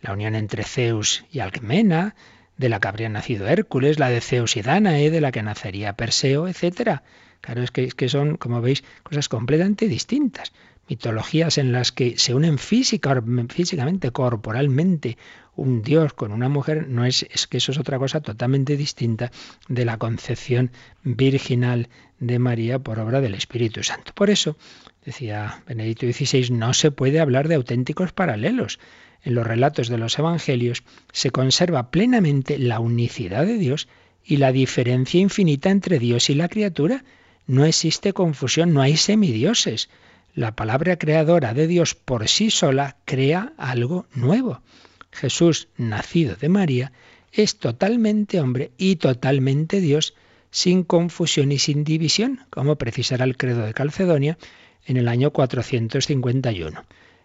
[0.00, 2.14] La unión entre Zeus y Alcmena,
[2.56, 5.94] de la que habría nacido Hércules, la de Zeus y Danae, de la que nacería
[5.94, 7.00] Perseo, etc.
[7.40, 10.52] Claro, es que, es que son, como veis, cosas completamente distintas.
[10.88, 15.18] Mitologías en las que se unen física, físicamente, corporalmente,
[15.54, 19.30] un Dios con una mujer, no es, es que eso es otra cosa totalmente distinta
[19.68, 20.70] de la concepción
[21.02, 21.88] virginal
[22.20, 24.12] de María por obra del Espíritu Santo.
[24.14, 24.56] Por eso,
[25.04, 28.78] decía Benedicto XVI, no se puede hablar de auténticos paralelos
[29.22, 33.88] en los relatos de los evangelios se conserva plenamente la unicidad de Dios
[34.24, 37.04] y la diferencia infinita entre Dios y la criatura.
[37.46, 39.88] No existe confusión, no hay semidioses.
[40.34, 44.62] La palabra creadora de Dios por sí sola crea algo nuevo.
[45.10, 46.92] Jesús, nacido de María,
[47.32, 50.14] es totalmente hombre y totalmente Dios,
[50.50, 54.38] sin confusión y sin división, como precisará el credo de Calcedonia
[54.86, 56.84] en el año 451.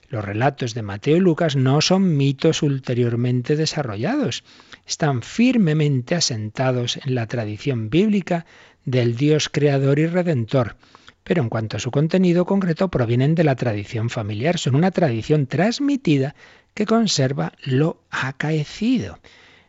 [0.10, 4.44] Los relatos de Mateo y Lucas no son mitos ulteriormente desarrollados,
[4.86, 8.46] están firmemente asentados en la tradición bíblica
[8.86, 10.76] del Dios creador y redentor,
[11.24, 15.48] pero en cuanto a su contenido concreto provienen de la tradición familiar, son una tradición
[15.48, 16.36] transmitida
[16.74, 19.20] que conserva lo acaecido.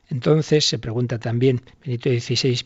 [0.09, 2.65] Entonces se pregunta también Benito XVI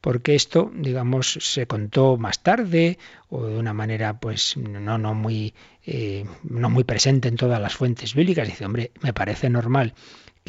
[0.00, 2.98] porque esto, digamos, se contó más tarde
[3.28, 5.52] o de una manera, pues, no, muy,
[5.84, 8.48] eh, no muy presente en todas las fuentes bíblicas.
[8.48, 9.94] Dice, hombre, me parece normal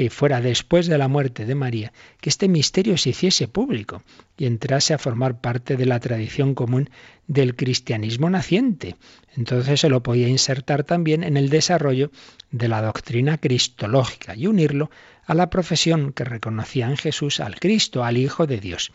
[0.02, 4.02] que fuera después de la muerte de María, que este misterio se hiciese público
[4.36, 6.90] y entrase a formar parte de la tradición común
[7.28, 8.96] del cristianismo naciente.
[9.38, 12.10] Entonces se lo podía insertar también en el desarrollo
[12.50, 14.90] de la doctrina cristológica y unirlo
[15.24, 18.92] a la profesión que reconocía en Jesús al Cristo, al Hijo de Dios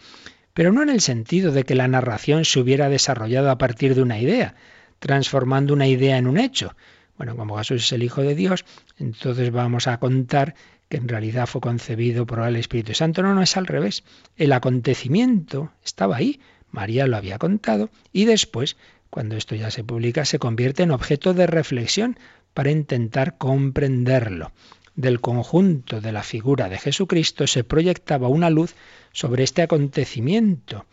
[0.55, 4.01] pero no en el sentido de que la narración se hubiera desarrollado a partir de
[4.01, 4.55] una idea,
[5.01, 6.75] transformando una idea en un hecho.
[7.19, 8.65] Bueno, como Jesús es el Hijo de Dios,
[8.99, 10.55] entonces vamos a contar
[10.89, 13.23] que en realidad fue concebido por el Espíritu Santo.
[13.23, 14.05] No, no es al revés.
[14.37, 18.77] El acontecimiento estaba ahí, María lo había contado, y después,
[19.11, 22.19] cuando esto ya se publica, se convierte en objeto de reflexión
[22.55, 24.53] para intentar comprenderlo
[24.97, 28.75] del conjunto de la figura de Jesucristo se proyectaba una luz
[29.13, 30.87] sobre este acontecimiento.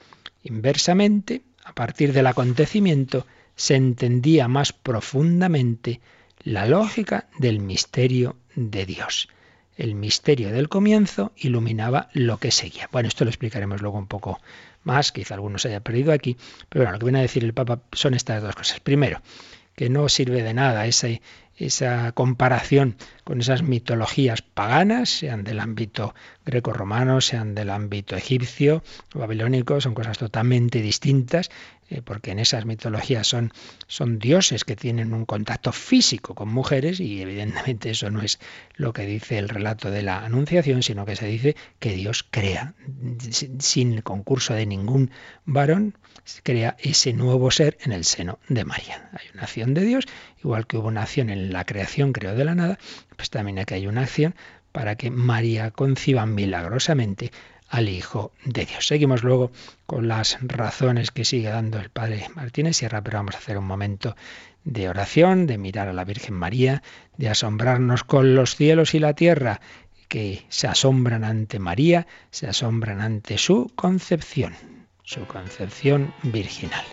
[0.44, 3.26] Inversamente, a partir del acontecimiento,
[3.56, 6.02] se entendía más profundamente
[6.44, 9.30] la lógica del misterio de Dios.
[9.76, 12.90] El misterio del comienzo iluminaba lo que seguía.
[12.92, 14.40] Bueno, esto lo explicaremos luego un poco
[14.84, 16.38] más, quizá algunos haya perdido aquí,
[16.70, 18.80] pero bueno, lo que viene a decir el Papa son estas dos cosas.
[18.80, 19.22] Primero,
[19.76, 26.14] que no sirve de nada esa comparación con esas mitologías paganas, sean del ámbito
[26.46, 28.84] greco-romano, sean del ámbito egipcio
[29.14, 31.50] babilónico, son cosas totalmente distintas,
[31.90, 33.52] eh, porque en esas mitologías son,
[34.20, 38.40] dioses que tienen un contacto físico con mujeres y evidentemente eso no es
[38.76, 42.74] lo que dice el relato de la Anunciación, sino que se dice que Dios crea,
[43.60, 45.12] sin concurso de ningún
[45.46, 45.98] varón,
[46.44, 49.10] crea ese nuevo ser en el seno de María.
[49.14, 50.06] Hay una acción de Dios,
[50.44, 52.80] igual que hubo una acción en la creación, creó de la nada,
[53.16, 54.36] pues también aquí hay una acción
[54.72, 57.32] para que María conciba milagrosamente
[57.74, 58.86] al Hijo de Dios.
[58.86, 59.52] Seguimos luego
[59.86, 63.66] con las razones que sigue dando el Padre Martínez Sierra, pero vamos a hacer un
[63.66, 64.16] momento
[64.64, 66.84] de oración, de mirar a la Virgen María,
[67.18, 69.60] de asombrarnos con los cielos y la tierra,
[70.08, 74.54] que se asombran ante María, se asombran ante su concepción
[75.04, 76.86] su concepción virginal.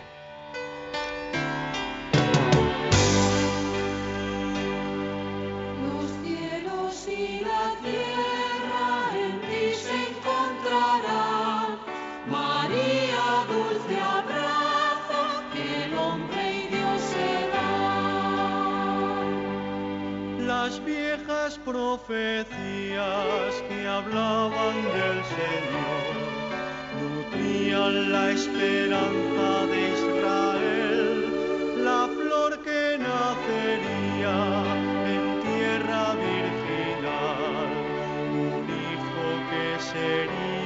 [21.71, 26.11] Profecías que hablaban del Señor.
[26.99, 31.09] Nutrían la esperanza de Israel,
[31.85, 34.37] la flor que nacería
[35.13, 37.69] en tierra virginal,
[38.45, 40.60] un hijo que sería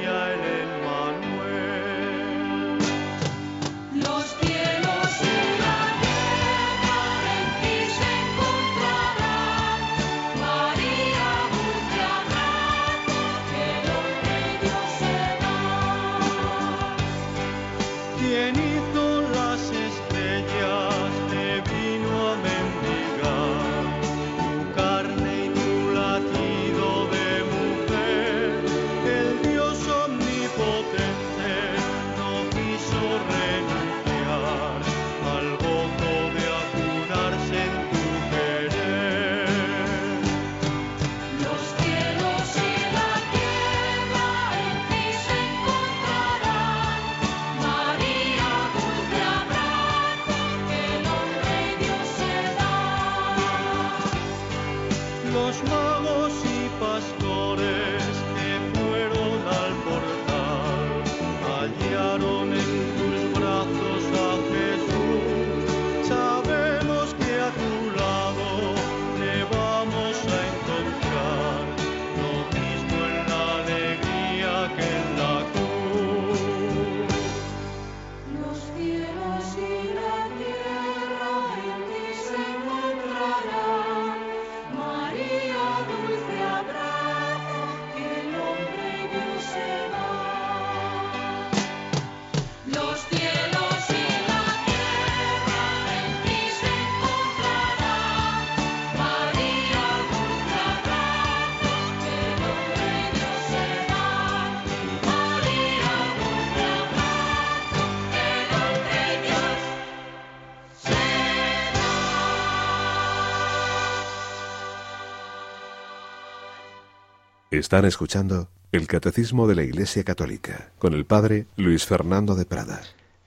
[117.58, 122.82] Están escuchando el Catecismo de la Iglesia Católica con el Padre Luis Fernando de Prada.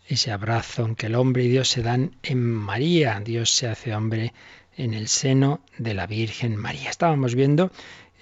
[0.08, 3.20] Ese abrazo en que el hombre y Dios se dan en María.
[3.26, 4.34] Dios se hace hombre
[4.78, 6.92] en el seno de la Virgen María.
[6.92, 7.72] Estábamos viendo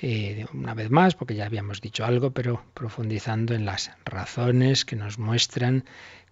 [0.01, 4.95] eh, una vez más, porque ya habíamos dicho algo, pero profundizando en las razones que
[4.95, 5.85] nos muestran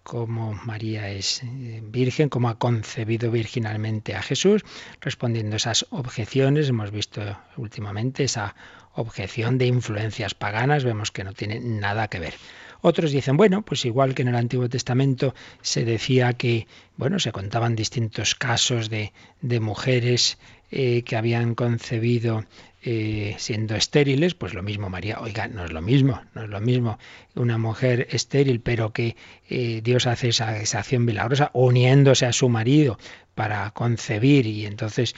[0.06, 4.64] cómo María es eh, virgen, cómo ha concebido virginalmente a Jesús,
[5.00, 6.68] respondiendo esas objeciones.
[6.68, 7.20] Hemos visto
[7.56, 8.54] últimamente esa
[8.94, 12.34] objeción de influencias paganas, vemos que no tiene nada que ver.
[12.82, 17.32] Otros dicen, bueno, pues igual que en el Antiguo Testamento se decía que, bueno, se
[17.32, 20.38] contaban distintos casos de, de mujeres
[20.70, 22.44] eh, que habían concebido
[22.88, 26.60] eh, siendo estériles, pues lo mismo María, oiga, no es lo mismo, no es lo
[26.60, 27.00] mismo
[27.34, 29.16] una mujer estéril, pero que
[29.48, 32.96] eh, Dios hace esa, acción milagrosa uniéndose a su marido
[33.34, 35.16] para concebir y entonces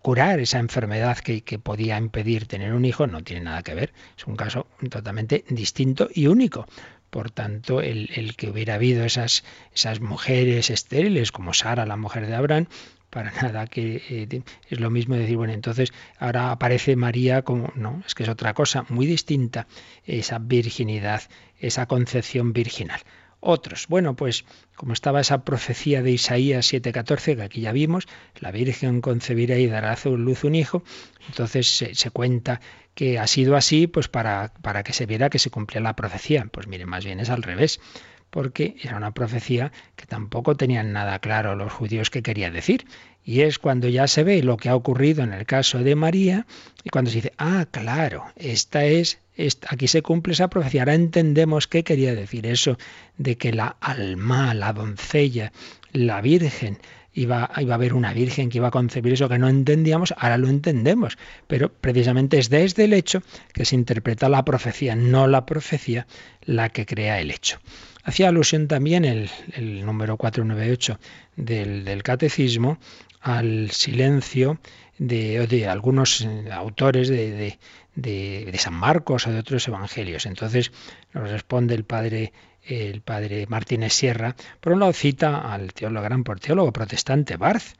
[0.00, 4.26] curar esa enfermedad que, podía impedir tener un hijo, no tiene nada que ver, es
[4.26, 6.66] un caso totalmente distinto y único.
[7.10, 12.26] Por tanto, el, el, que hubiera habido esas, esas mujeres estériles, como Sara, la mujer
[12.26, 12.66] de Abraham,
[13.14, 18.02] para nada, que eh, es lo mismo decir, bueno, entonces ahora aparece María como, no,
[18.04, 19.68] es que es otra cosa muy distinta,
[20.04, 21.22] esa virginidad,
[21.60, 23.00] esa concepción virginal.
[23.46, 28.08] Otros, bueno, pues como estaba esa profecía de Isaías 7:14, que aquí ya vimos,
[28.40, 30.82] la Virgen concebirá y dará a luz un hijo,
[31.28, 32.62] entonces se, cuenta
[32.94, 36.46] que ha sido así, pues para, para que se viera que se cumplía la profecía.
[36.50, 37.80] Pues mire, más bien es al revés
[38.34, 42.84] porque era una profecía que tampoco tenían nada claro los judíos que quería decir.
[43.24, 46.44] Y es cuando ya se ve lo que ha ocurrido en el caso de María
[46.82, 49.20] y cuando se dice, ah, claro, esta es,
[49.68, 50.82] aquí se cumple esa profecía.
[50.82, 52.76] Ahora entendemos qué quería decir eso
[53.18, 55.52] de que la alma, la doncella,
[55.92, 56.78] la virgen,
[57.12, 60.38] iba, iba a haber una virgen que iba a concebir eso que no entendíamos, ahora
[60.38, 61.18] lo entendemos.
[61.46, 63.22] Pero precisamente es desde el hecho
[63.52, 66.08] que se interpreta la profecía, no la profecía
[66.42, 67.60] la que crea el hecho.
[68.04, 69.30] Hacía alusión también el,
[69.84, 70.98] número 498
[71.36, 72.78] del, Catecismo
[73.20, 74.58] al silencio
[74.98, 77.58] de, de algunos eh, autores de,
[77.94, 80.26] de, San Marcos o de otros evangelios.
[80.26, 80.70] Entonces
[81.14, 82.32] nos responde el padre
[82.66, 87.76] el padre Martínez Sierra, por un lado cita al teólogo, gran teólogo protestante Barth,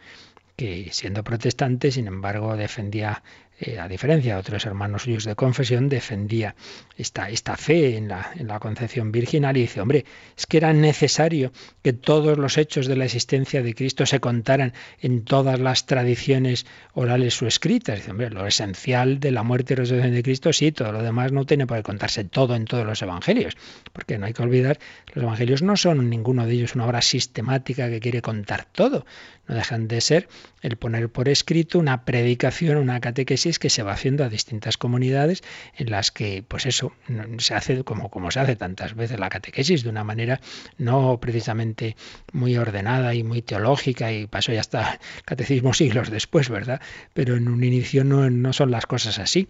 [0.57, 3.23] que siendo protestante, sin embargo, defendía
[3.61, 6.57] eh, a diferencia de otros hermanos suyos de confesión, defendía
[6.97, 10.05] esta, esta fe en la, en la concepción virginal y dice, hombre,
[10.37, 11.53] es que era necesario
[11.83, 16.67] que todos los hechos de la existencia de Cristo se contaran en todas las tradiciones
[16.95, 17.97] orales o escritas.
[17.97, 21.31] Dice, hombre, lo esencial de la muerte y resurrección de Cristo, sí, todo lo demás
[21.31, 23.57] no tiene por qué contarse todo en todos los evangelios,
[23.93, 24.79] porque no hay que olvidar,
[25.13, 29.07] los evangelios no son ninguno de ellos una obra sistemática que quiere contar todo,
[29.47, 30.29] no dejan de ser
[30.63, 35.43] el poner por escrito una predicación, una catequesis que se va haciendo a distintas comunidades
[35.77, 36.93] en las que, pues eso,
[37.39, 40.41] se hace como, como se hace tantas veces la catequesis, de una manera
[40.79, 41.97] no precisamente
[42.33, 46.81] muy ordenada y muy teológica, y pasó ya hasta catecismo siglos después, ¿verdad?
[47.13, 49.49] Pero en un inicio no, no son las cosas así.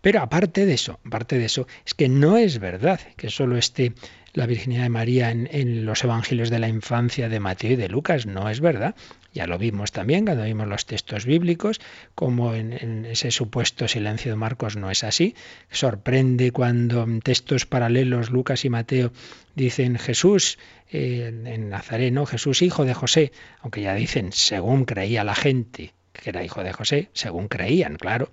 [0.00, 3.92] Pero aparte de eso, aparte de eso, es que no es verdad que solo esté
[4.32, 7.88] la virginidad de María en, en, los evangelios de la infancia de Mateo y de
[7.88, 8.26] Lucas.
[8.26, 8.94] No es verdad.
[9.36, 11.78] Ya lo vimos también cuando vimos los textos bíblicos,
[12.14, 15.34] como en, ese supuesto silencio de Marcos no es así.
[15.70, 19.12] Sorprende cuando en textos paralelos Lucas y Mateo
[19.54, 20.58] dicen Jesús
[20.90, 23.30] eh, en Nazareno, Jesús hijo de José,
[23.60, 28.30] aunque ya dicen según creía la gente que era hijo de José, según creían, claro.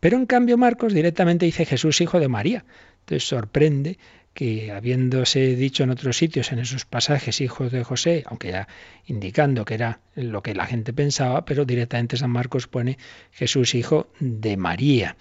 [0.00, 2.64] Pero en cambio Marcos directamente dice Jesús hijo de María.
[3.00, 3.98] Entonces sorprende
[4.36, 8.68] que habiéndose dicho en otros sitios, en esos pasajes, hijos de José, aunque ya
[9.06, 12.98] indicando que era lo que la gente pensaba, pero directamente San Marcos pone
[13.32, 15.16] Jesús hijo de María.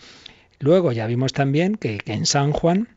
[0.60, 2.90] Luego ya vimos también que, en San Juan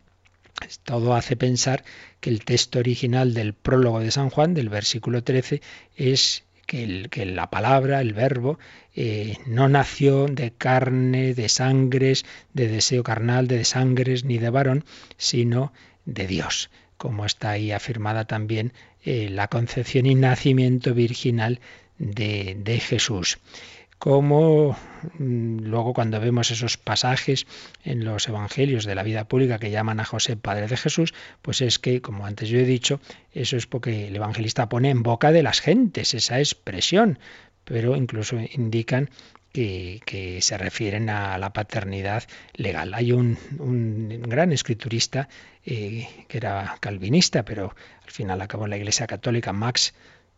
[0.83, 1.85] todo hace pensar
[2.19, 5.63] que el texto original del prólogo de San Juan, del versículo 13,
[5.95, 8.59] es que, que, la palabra, el verbo,
[8.97, 14.85] eh, no nació de carne, de sangres, de deseo carnal, de sangres ni de varón,
[15.17, 15.73] sino
[16.09, 18.73] de Dios, como está ahí afirmada también
[19.05, 21.61] eh, la concepción y nacimiento virginal
[21.99, 23.39] de, de Jesús.
[23.99, 24.77] Como
[25.19, 27.47] mm, luego cuando vemos esos pasajes
[27.85, 31.61] en los evangelios de la vida pública que llaman a José Padre de Jesús, pues
[31.61, 33.01] es que, como antes yo he dicho,
[33.33, 37.19] eso es porque el evangelista pone en boca de las gentes esa expresión,
[37.65, 39.11] pero incluso indican
[40.05, 42.95] que, se refieren a la paternidad legal.
[42.95, 43.37] Hay un,
[44.29, 45.29] gran escriturista
[45.65, 49.95] eh, que era calvinista, pero al final acabó en la Iglesia Católica, Max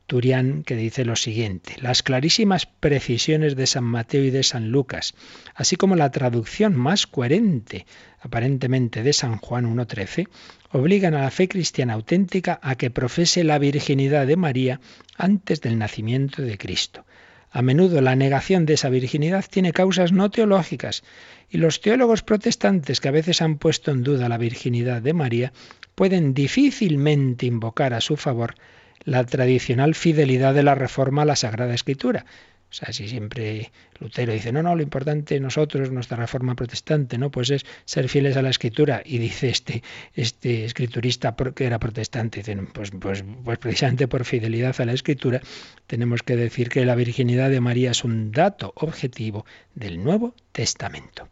[0.07, 5.15] Turian que dice lo siguiente, las clarísimas precisiones de San Mateo y de San Lucas,
[5.55, 7.87] así como la traducción más coherente
[8.21, 10.29] aparentemente de San Juan 1.13,
[10.73, 14.81] obligan a la fe cristiana auténtica a que profese la virginidad de María
[15.17, 17.05] antes del nacimiento de Cristo.
[17.53, 21.03] A menudo la negación de esa virginidad tiene causas no teológicas
[21.49, 25.53] y los teólogos protestantes que a veces han puesto en duda la virginidad de María
[25.97, 28.55] pueden difícilmente invocar a su favor
[29.05, 32.25] la tradicional fidelidad de la Reforma a la Sagrada Escritura.
[32.71, 37.31] O sea, si siempre Lutero dice, no, no, lo importante nosotros, nuestra reforma protestante, ¿no?
[37.31, 39.03] Pues es ser fieles a la escritura.
[39.05, 39.83] Y dice este,
[40.15, 42.43] este escriturista que era protestante,
[42.73, 45.41] pues, pues, pues precisamente por fidelidad a la escritura,
[45.89, 49.45] tenemos que decir que la virginidad de María es un dato objetivo
[49.75, 51.29] del Nuevo Testamento.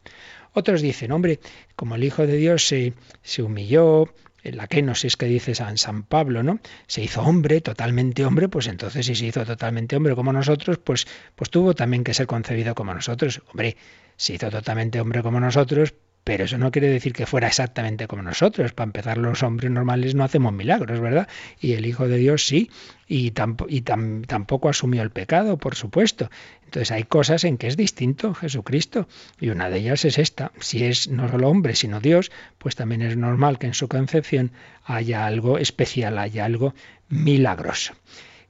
[0.55, 1.39] Otros dicen, hombre,
[1.76, 4.09] como el Hijo de Dios se, se humilló,
[4.53, 6.61] la kenosis que dice San, San Pablo, ¿no?
[6.86, 11.07] Se hizo hombre, totalmente hombre, pues entonces si se hizo totalmente hombre como nosotros, pues,
[11.34, 13.42] pues tuvo también que ser concebido como nosotros.
[13.51, 13.76] Hombre,
[14.16, 15.94] se hizo totalmente hombre como nosotros,
[16.29, 18.74] pero eso no quiere decir que fuera exactamente como nosotros.
[18.74, 21.26] Para empezar, los hombres normales no hacemos milagros, ¿verdad?
[21.59, 22.70] Y el Hijo de Dios sí,
[23.07, 26.31] y, tampoco asumió el pecado, por supuesto.
[26.66, 29.09] Entonces hay cosas en que es distinto Jesucristo,
[29.41, 30.53] y una de ellas es esta.
[30.61, 34.53] Si es no solo hombre, sino Dios, pues también es normal que en su concepción
[34.85, 36.74] haya algo especial, haya algo
[37.09, 37.95] milagroso.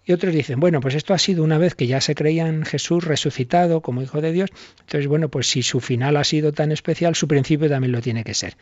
[0.09, 2.65] Y otros dicen, bueno, pues esto ha sido una vez que ya se creía en
[2.65, 4.49] Jesús resucitado como Hijo de Dios,
[4.81, 8.25] entonces, bueno, pues si su final ha sido tan especial, su principio también lo tiene
[8.25, 8.57] que ser.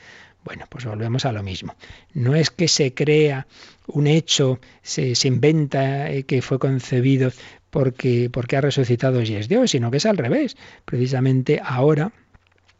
[0.45, 1.77] Bueno, pues volvemos a lo mismo.
[2.15, 3.47] No es que se crea
[3.87, 7.31] un hecho, se, inventa eh, que fue concebido
[7.71, 10.57] porque, porque ha resucitado y es Dios, sino que es al revés.
[10.85, 12.11] Precisamente ahora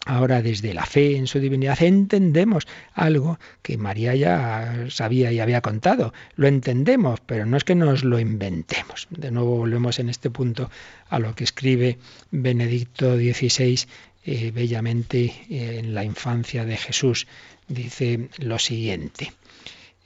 [0.09, 5.63] Ahora desde la fe en su divinidad entendemos algo que María ya sabía y había
[5.63, 6.15] contado.
[6.37, 9.09] Lo entendemos, pero no es que nos lo inventemos.
[9.11, 10.71] De nuevo volvemos en este punto
[11.09, 11.99] a lo que escribe
[12.31, 13.81] Benedicto XVI
[14.25, 17.27] eh, bellamente eh, en la infancia de Jesús.
[17.67, 19.33] Dice lo siguiente.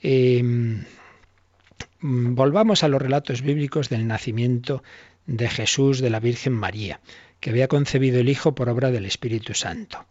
[0.01, 0.83] Em,
[2.01, 4.81] volvamos a los relatos bíblicos del nacimiento
[5.27, 6.99] de Jesús de la Virgen María
[7.41, 10.05] que había concebido el Hijo por obra del Espíritu Santo.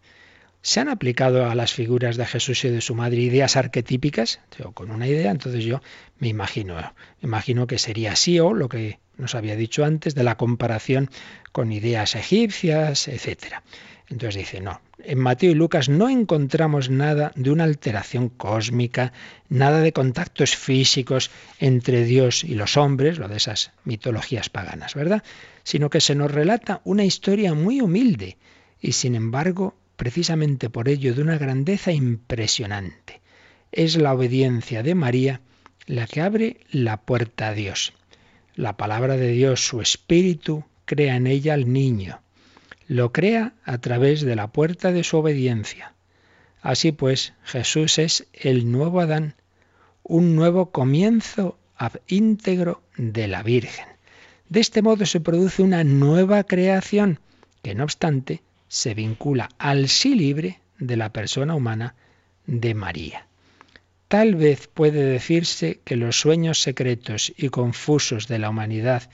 [0.63, 4.41] ¿Se han aplicado a las figuras de Jesús y de su madre ideas arquetípicas?
[4.59, 5.81] Yo, con una idea, entonces yo
[6.19, 6.77] me imagino,
[7.23, 11.09] imagino que sería así o lo que nos había dicho antes de la comparación
[11.53, 13.63] con ideas egipcias, etcétera.
[14.11, 19.13] Entonces dice, no, en Mateo y Lucas no encontramos nada de una alteración cósmica,
[19.49, 25.23] nada de contactos físicos entre Dios y los hombres, lo de esas mitologías paganas, ¿verdad?
[25.63, 28.39] Sino que se nos relata una historia muy humilde
[28.81, 33.21] y sin embargo, precisamente por ello, de una grandeza impresionante.
[33.73, 35.41] Es la obediencia de María
[35.87, 37.93] la que abre la puerta a Dios.
[38.55, 42.21] La palabra de Dios, su espíritu, crea en ella al niño
[42.91, 45.95] lo crea a través de la puerta de su obediencia.
[46.61, 49.37] Así pues, Jesús es el nuevo Adán,
[50.03, 51.57] un nuevo comienzo
[52.09, 53.87] íntegro de la Virgen.
[54.51, 57.21] De este modo se produce una nueva creación
[57.63, 61.95] que, no obstante, se vincula al sí libre de la persona humana
[62.47, 63.29] de María.
[64.09, 69.09] Tal vez puede decirse que los sueños secretos y confusos de la humanidad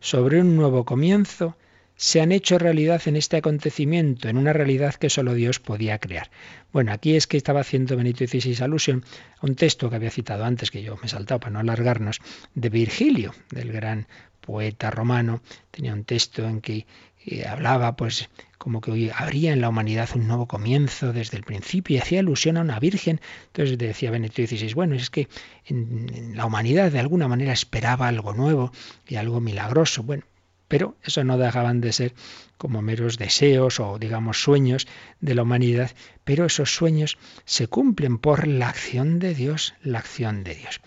[0.00, 1.56] sobre un nuevo comienzo
[1.96, 6.30] se han hecho realidad en este acontecimiento, en una realidad que solo Dios podía crear.
[6.70, 9.04] Bueno, aquí es que estaba haciendo Benito XVI alusión
[9.40, 12.20] a un texto que había citado antes, que yo me he saltado para no alargarnos,
[12.54, 14.06] de Virgilio, del gran
[14.42, 15.40] poeta romano.
[15.70, 16.86] Tenía un texto en que
[17.24, 18.28] eh, hablaba, pues,
[18.58, 22.20] como que hoy habría en la humanidad un nuevo comienzo desde el principio y hacía
[22.20, 23.20] alusión a una virgen.
[23.46, 25.28] Entonces decía Benito XVI, bueno, es que
[25.66, 28.72] en la humanidad de alguna manera esperaba algo nuevo
[29.08, 30.02] y algo milagroso.
[30.02, 30.24] Bueno,
[30.68, 32.14] pero eso no dejaban de ser
[32.56, 34.86] como meros deseos o digamos sueños
[35.20, 35.90] de la humanidad,
[36.24, 40.80] pero esos sueños se cumplen por la acción de Dios, la acción de Dios.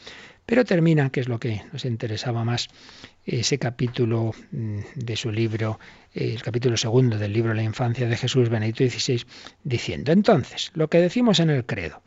[0.46, 2.70] Pero termina, que es lo que nos interesaba más,
[3.26, 5.80] ese capítulo mm, de su libro,
[6.14, 9.26] el capítulo segundo del libro La infancia de Jesús, Benedicto XVI,
[9.64, 12.02] diciendo, entonces, lo que decimos en el credo,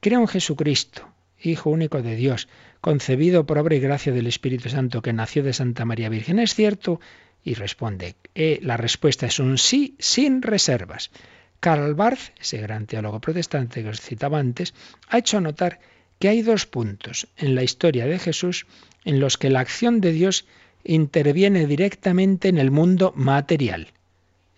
[0.00, 1.08] creo en Jesucristo,
[1.42, 2.48] Hijo único de Dios,
[2.82, 6.54] concebido por obra y gracia del Espíritu Santo, que nació de Santa María Virgen, ¿es
[6.54, 7.00] cierto?
[7.42, 11.10] Y responde, eh, la respuesta es un sí sin reservas.
[11.58, 14.74] Karl Barth, ese gran teólogo protestante que os citaba antes,
[15.08, 15.80] ha hecho notar
[16.20, 18.66] que hay dos puntos en la historia de Jesús
[19.06, 20.44] en los que la acción de Dios
[20.84, 23.88] interviene directamente en el mundo material.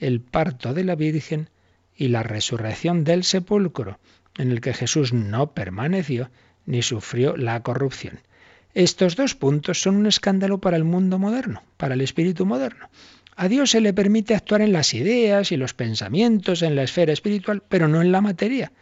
[0.00, 1.50] El parto de la Virgen
[1.96, 4.00] y la resurrección del sepulcro,
[4.36, 6.30] en el que Jesús no permaneció,
[6.66, 8.18] ni sufrió la corrupción.
[8.74, 12.88] Estos dos puntos son un escándalo para el mundo moderno, para el espíritu moderno.
[13.36, 17.12] A Dios se le permite actuar en las ideas y los pensamientos, en la esfera
[17.12, 18.72] espiritual, pero no en la materia.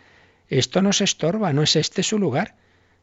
[0.49, 2.55] Esto no se estorba, no es este su lugar.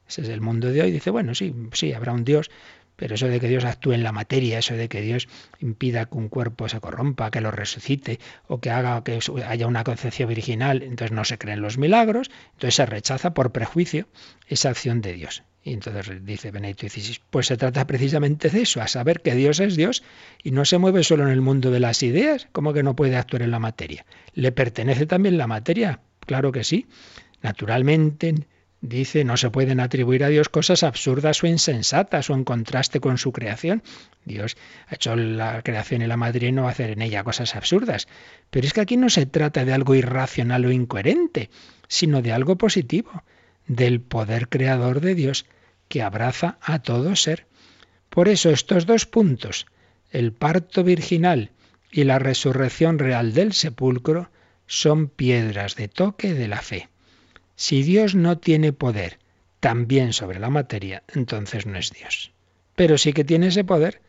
[0.08, 0.92] Ese es el mundo de hoy.
[0.92, 2.50] Dice, bueno, sí, sí, habrá un Dios,
[2.98, 5.30] pero eso de que Dios actúe en la materia, eso de que Dios
[5.60, 9.84] impida que un cuerpo se corrompa, que lo resucite o que haga que haya una
[9.84, 14.08] concepción virginal, entonces no se creen los milagros, entonces se rechaza por prejuicio
[14.48, 15.44] esa acción de Dios.
[15.64, 19.60] Y entonces dice Benedicto XVI, pues se trata precisamente de eso, a saber que Dios
[19.60, 20.02] es Dios
[20.42, 23.16] y no se mueve solo en el mundo de las ideas, como que no puede
[23.16, 24.06] actuar en la materia.
[24.34, 26.00] ¿Le pertenece también la materia?
[26.26, 26.88] Claro que sí.
[27.42, 28.34] Naturalmente,
[28.88, 33.18] Dice, no se pueden atribuir a Dios cosas absurdas o insensatas o en contraste con
[33.18, 33.84] su creación.
[34.24, 34.56] Dios
[34.88, 37.54] ha hecho la creación y la madre y no va a hacer en ella cosas
[37.58, 38.08] absurdas.
[38.50, 41.50] Pero es que aquí no se trata de algo irracional o incoherente,
[41.90, 43.24] sino de algo positivo,
[43.68, 45.48] del poder creador de Dios
[45.90, 47.46] que abraza a todo ser.
[48.10, 49.66] Por eso estos dos puntos,
[50.12, 51.52] el parto virginal
[51.92, 54.32] y la resurrección real del sepulcro,
[54.66, 56.88] son piedras de toque de la fe.
[57.58, 59.18] Si Dios no tiene poder
[59.60, 62.32] también sobre la materia, entonces no es Dios.
[62.76, 64.00] Pero sí que tiene ese poder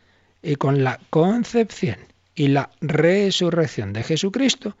[0.43, 1.97] y con la concepción
[2.35, 4.77] y la resurrección de Jesucristo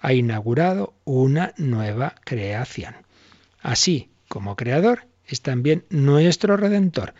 [0.00, 2.94] ha inaugurado una nueva creación.
[3.60, 7.12] Así como creador es también nuestro redentor.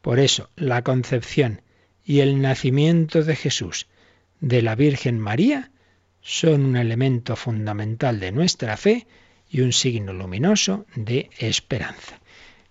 [0.00, 1.60] Por eso la concepción
[2.06, 3.86] y el nacimiento de Jesús
[4.40, 5.70] de la Virgen María
[6.22, 9.06] son un elemento fundamental de nuestra fe
[9.52, 12.18] y un signo luminoso de esperanza,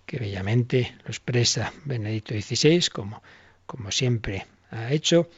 [0.04, 3.22] que bellamente lo expresa Benedicto XVI, como,
[3.66, 5.30] como siempre ha hecho,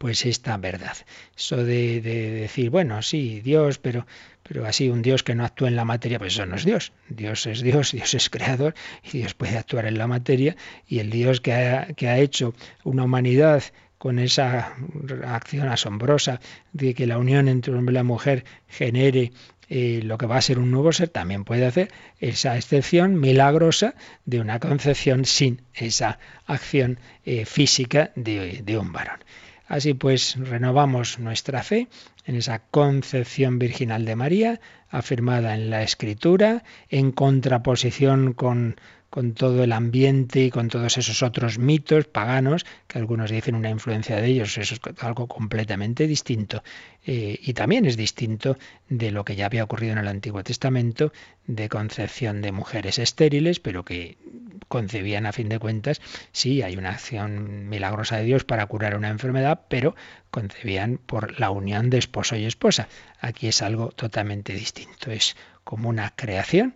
[0.00, 0.96] pues esta verdad.
[1.36, 4.04] Eso de, decir, bueno, sí, Dios, pero,
[4.42, 6.92] pero así un Dios que no actúa en la materia, pues eso no es Dios.
[7.08, 10.56] Dios es Dios, Dios es creador y Dios puede actuar en la materia
[10.88, 12.52] y el Dios que ha, que ha hecho
[12.82, 13.62] una humanidad
[14.04, 14.76] con esa
[15.24, 16.38] acción asombrosa
[16.74, 19.32] de que la unión entre hombre y la mujer genere
[19.68, 23.94] lo que va a ser un nuevo ser también puede hacer esa excepción milagrosa
[24.24, 29.20] de una concepción sin esa acción eh, física de, de un varón.
[29.66, 31.88] Así pues, renovamos nuestra fe
[32.26, 34.60] en esa concepción virginal de María,
[34.90, 38.76] afirmada en la Escritura, en contraposición con
[39.14, 43.70] con todo el ambiente y con todos esos otros mitos paganos, que algunos dicen una
[43.70, 46.64] influencia de ellos, eso es algo completamente distinto.
[47.06, 48.58] Eh, y también es distinto
[48.88, 51.12] de lo que ya había ocurrido en el Antiguo Testamento,
[51.46, 54.18] de concepción de mujeres estériles, pero que
[54.66, 56.00] concebían a fin de cuentas,
[56.32, 59.94] sí, hay una acción milagrosa de Dios para curar una enfermedad, pero
[60.32, 62.88] concebían por la unión de esposo y esposa.
[63.20, 66.74] Aquí es algo totalmente distinto, es como una creación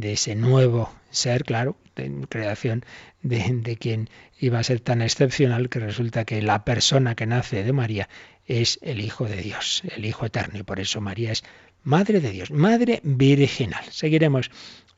[0.00, 2.84] de ese nuevo ser, claro, de creación
[3.22, 7.62] de, de, quien iba a ser tan excepcional que resulta que la persona que nace
[7.62, 8.08] de María
[8.46, 11.44] es el Hijo de Dios, el Hijo eterno, y por eso María es
[11.82, 13.84] Madre de Dios, Madre virginal.
[13.90, 14.50] Seguiremos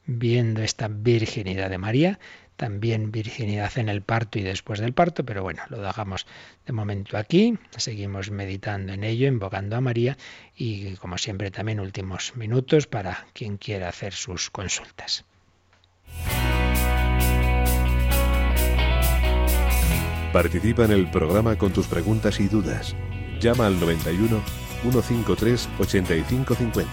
[0.07, 2.19] viendo esta virginidad de María
[2.63, 6.29] también virginidad en el parto y después del parto, pero bueno, lo dejamos
[6.65, 10.17] de momento aquí, seguimos meditando en ello, invocando a María
[10.57, 15.25] y como siempre también últimos minutos para quien quiera hacer sus consultas.
[20.33, 22.95] Participa en el programa con tus preguntas y dudas.
[23.41, 24.41] Llama al 91
[24.83, 26.93] 153 8550.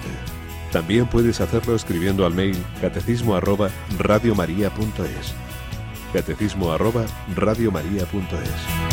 [0.72, 5.36] También puedes hacerlo escribiendo al mail catecismo arroba radiomaria.es
[6.14, 7.06] catecismo arroba
[7.36, 8.90] radiomaria.es.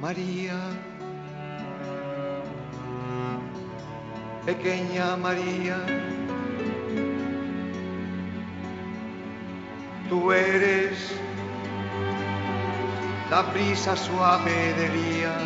[0.00, 0.58] María,
[4.44, 6.01] pequeña María,
[13.32, 15.42] la brisa suave de Elías,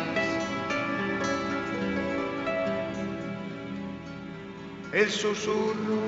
[4.91, 6.01] el susurro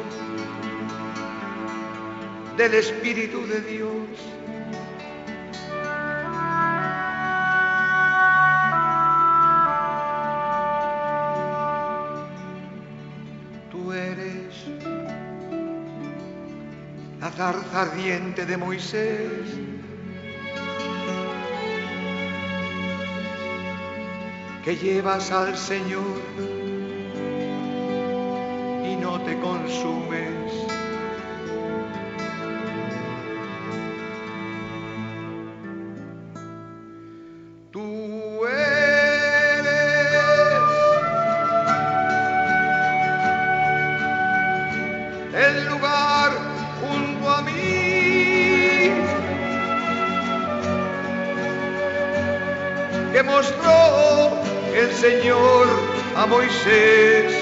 [2.58, 4.10] del Espíritu de Dios.
[17.38, 19.69] zarza ardiente de Moisés.
[24.64, 26.22] que llevas al Señor
[28.84, 30.30] y no te consumes.
[37.72, 39.70] Tú eres
[45.34, 45.79] el
[53.20, 54.42] que mostró
[54.74, 55.68] el Señor
[56.16, 57.34] a Moisés.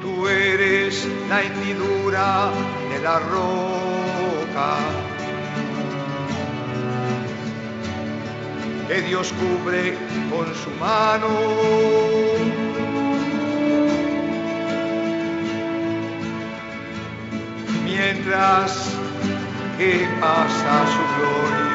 [0.00, 2.52] Tú eres la hendidura
[2.92, 4.76] de la roca
[8.86, 9.96] que Dios cubre
[10.30, 11.28] con su mano.
[17.84, 18.91] Mientras
[19.78, 21.71] que pasa su gloria.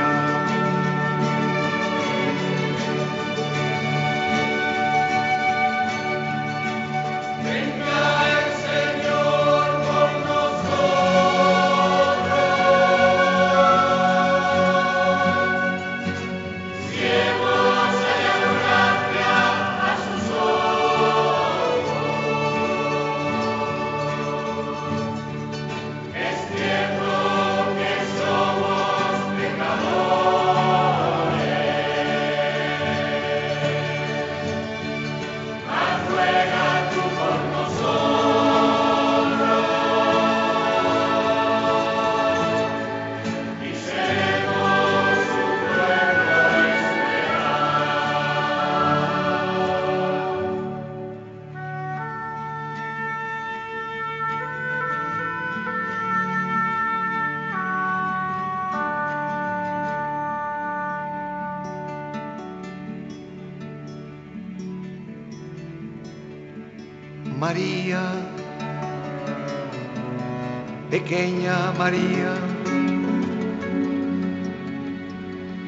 [70.90, 72.34] Pequeña María,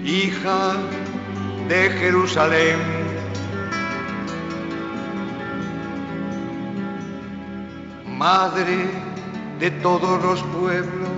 [0.04, 0.78] hija
[1.68, 2.80] de Jerusalén.
[8.06, 8.78] Madre
[9.60, 11.10] de todos los pueblos,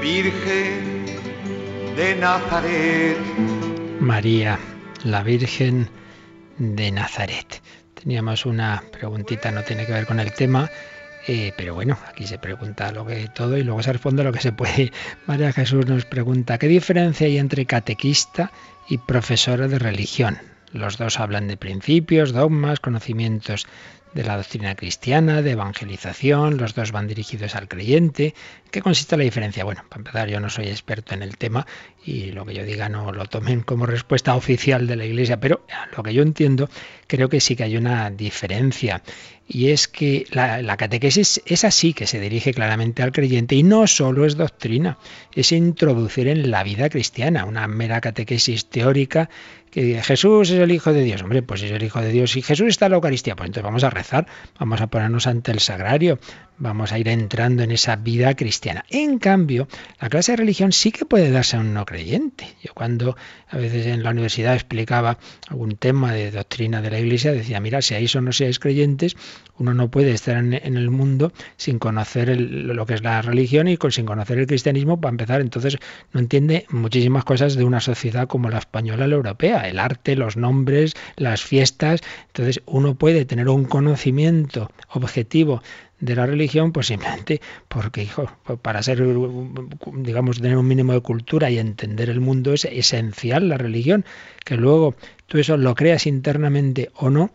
[0.00, 1.06] Virgen
[1.96, 3.18] de Nazaret.
[4.00, 4.58] María,
[5.04, 5.88] la Virgen
[6.58, 7.62] de Nazaret.
[8.02, 10.68] Teníamos una preguntita, no tiene que ver con el tema,
[11.28, 14.40] eh, pero bueno, aquí se pregunta lo que todo y luego se responde lo que
[14.40, 14.90] se puede.
[15.26, 18.50] María Jesús nos pregunta, ¿qué diferencia hay entre catequista
[18.88, 20.38] y profesora de religión?
[20.72, 23.66] Los dos hablan de principios, dogmas, conocimientos
[24.14, 28.34] de la doctrina cristiana, de evangelización, los dos van dirigidos al creyente.
[28.70, 29.64] ¿Qué consiste la diferencia?
[29.64, 31.66] Bueno, para empezar, yo no soy experto en el tema
[32.04, 35.64] y lo que yo diga no lo tomen como respuesta oficial de la Iglesia, pero
[35.96, 36.68] lo que yo entiendo,
[37.06, 39.02] creo que sí que hay una diferencia.
[39.46, 43.62] Y es que la, la catequesis es así, que se dirige claramente al creyente y
[43.62, 44.98] no solo es doctrina,
[45.34, 49.28] es introducir en la vida cristiana, una mera catequesis teórica
[49.72, 51.22] que Jesús es el Hijo de Dios.
[51.22, 53.46] Hombre, pues si es el Hijo de Dios y Jesús está en la Eucaristía, pues
[53.46, 54.26] entonces vamos a rezar,
[54.60, 56.18] vamos a ponernos ante el sagrario,
[56.58, 58.84] vamos a ir entrando en esa vida cristiana.
[58.90, 59.66] En cambio,
[59.98, 62.46] la clase de religión sí que puede darse a un no creyente.
[62.62, 63.16] Yo cuando
[63.48, 65.18] a veces en la universidad explicaba
[65.48, 69.16] algún tema de doctrina de la Iglesia, decía, mira, si ahí son no seáis creyentes,
[69.58, 73.78] uno no puede estar en, el mundo sin conocer lo que es la religión y
[73.90, 75.40] sin conocer el cristianismo para empezar.
[75.40, 75.78] Entonces
[76.12, 80.36] no entiende muchísimas cosas de una sociedad como la española, la europea, el arte, los
[80.36, 82.00] nombres, las fiestas.
[82.28, 85.62] Entonces uno puede tener un conocimiento objetivo
[86.02, 88.28] de la religión, pues simplemente porque, hijo,
[88.60, 89.02] para ser,
[89.94, 94.04] digamos, tener un mínimo de cultura y entender el mundo es esencial la religión.
[94.44, 94.96] Que luego
[95.26, 97.30] tú eso lo creas internamente o no,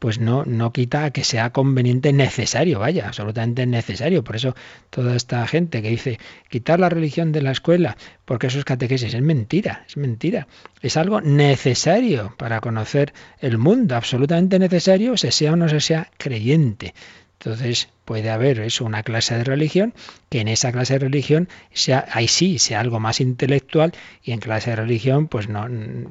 [0.00, 4.24] pues no, no quita que sea conveniente, necesario, vaya, absolutamente necesario.
[4.24, 4.56] Por eso
[4.88, 9.12] toda esta gente que dice quitar la religión de la escuela, porque eso es catequesis,
[9.12, 10.48] es mentira, es mentira.
[10.80, 16.10] Es algo necesario para conocer el mundo, absolutamente necesario, se sea o no se sea
[16.16, 16.94] creyente.
[17.42, 19.94] Entonces puede haber eso, una clase de religión,
[20.28, 24.40] que en esa clase de religión sea, ahí sí, sea algo más intelectual y en
[24.40, 25.66] clase de religión, pues no,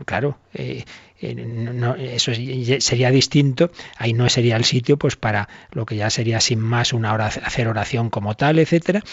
[0.06, 0.86] claro, eh,
[1.22, 2.32] eh, no, eso
[2.80, 6.94] sería distinto, ahí no sería el sitio pues para lo que ya sería sin más
[6.94, 9.04] una hora, hacer oración como tal, etcétera,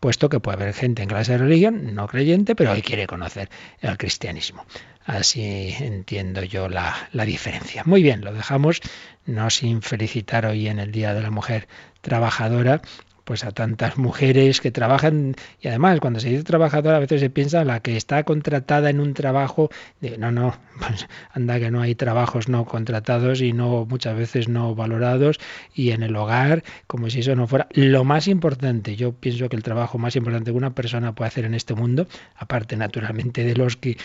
[0.00, 3.50] puesto que puede haber gente en clase de religión no creyente, pero hoy quiere conocer
[3.82, 4.64] el cristianismo.
[5.08, 7.82] Así entiendo yo la, la, diferencia.
[7.86, 8.82] Muy bien, lo dejamos,
[9.24, 11.66] no sin felicitar hoy en el Día de la Mujer
[12.02, 12.82] Trabajadora,
[13.28, 15.34] pues a tantas mujeres que trabajan.
[15.60, 19.00] Y además cuando se dice trabajadora a veces se piensa la que está contratada en
[19.00, 19.68] un trabajo
[20.00, 24.48] de no no pues anda que no hay trabajos no contratados y no muchas veces
[24.48, 25.38] no valorados
[25.74, 29.56] y en el hogar como si eso no fuera lo más importante yo pienso que
[29.56, 33.54] el trabajo más importante que una persona puede hacer en este mundo aparte naturalmente de
[33.54, 33.98] los que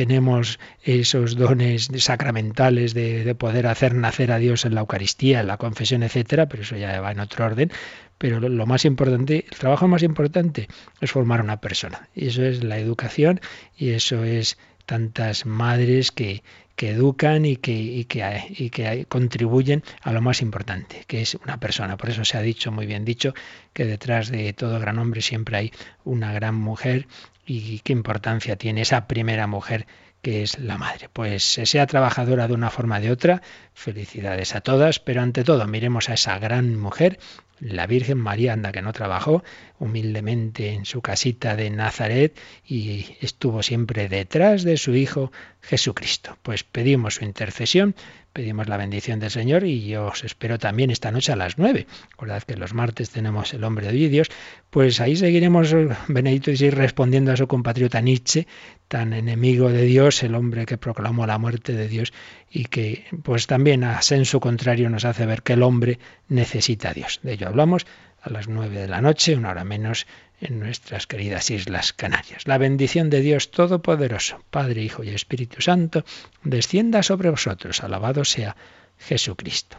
[0.00, 5.58] tenemos esos dones sacramentales de, poder hacer nacer a Dios en la Eucaristía, en la
[5.58, 7.70] confesión, etcétera, pero eso ya va en otro orden.
[8.16, 10.68] Pero lo, más importante, el trabajo más importante
[11.02, 12.08] es formar una persona.
[12.14, 13.42] Y eso es la educación
[13.76, 16.42] y eso es tantas madres que,
[16.76, 21.34] que educan y que, y que, y que contribuyen a lo más importante, que es
[21.34, 21.98] una persona.
[21.98, 23.34] Por eso se ha dicho, muy bien dicho,
[23.74, 25.72] que detrás de todo gran hombre siempre hay
[26.04, 27.06] una gran mujer
[27.52, 29.88] y qué importancia tiene esa primera mujer
[30.22, 31.08] que es la madre.
[31.12, 33.42] Pues sea trabajadora de una forma o de otra,
[33.74, 37.18] felicidades a todas, pero ante todo miremos a esa gran mujer,
[37.60, 39.44] la Virgen María, anda que no trabajó
[39.78, 45.30] humildemente en su casita de Nazaret y estuvo siempre detrás de su Hijo
[45.60, 46.36] Jesucristo.
[46.42, 47.94] Pues pedimos su intercesión
[48.32, 51.86] pedimos la bendición del Señor y yo os espero también esta noche a las nueve.
[52.10, 54.28] Recordad que los martes tenemos el hombre de Dios,
[54.70, 55.74] pues ahí seguiremos
[56.08, 58.46] Benedito y respondiendo a su compatriota Nietzsche,
[58.88, 62.12] tan enemigo de Dios, el hombre que proclamó la muerte de Dios
[62.50, 65.98] y que pues también a senso contrario nos hace ver que el hombre
[66.28, 67.20] necesita a Dios.
[67.22, 67.86] De ello hablamos
[68.22, 70.06] a las nueve de la noche, una hora menos
[70.40, 72.46] en nuestras queridas Islas Canarias.
[72.46, 76.04] La bendición de Dios Todopoderoso, Padre, Hijo y Espíritu Santo,
[76.42, 77.82] descienda sobre vosotros.
[77.82, 78.56] Alabado sea
[78.98, 79.78] Jesucristo.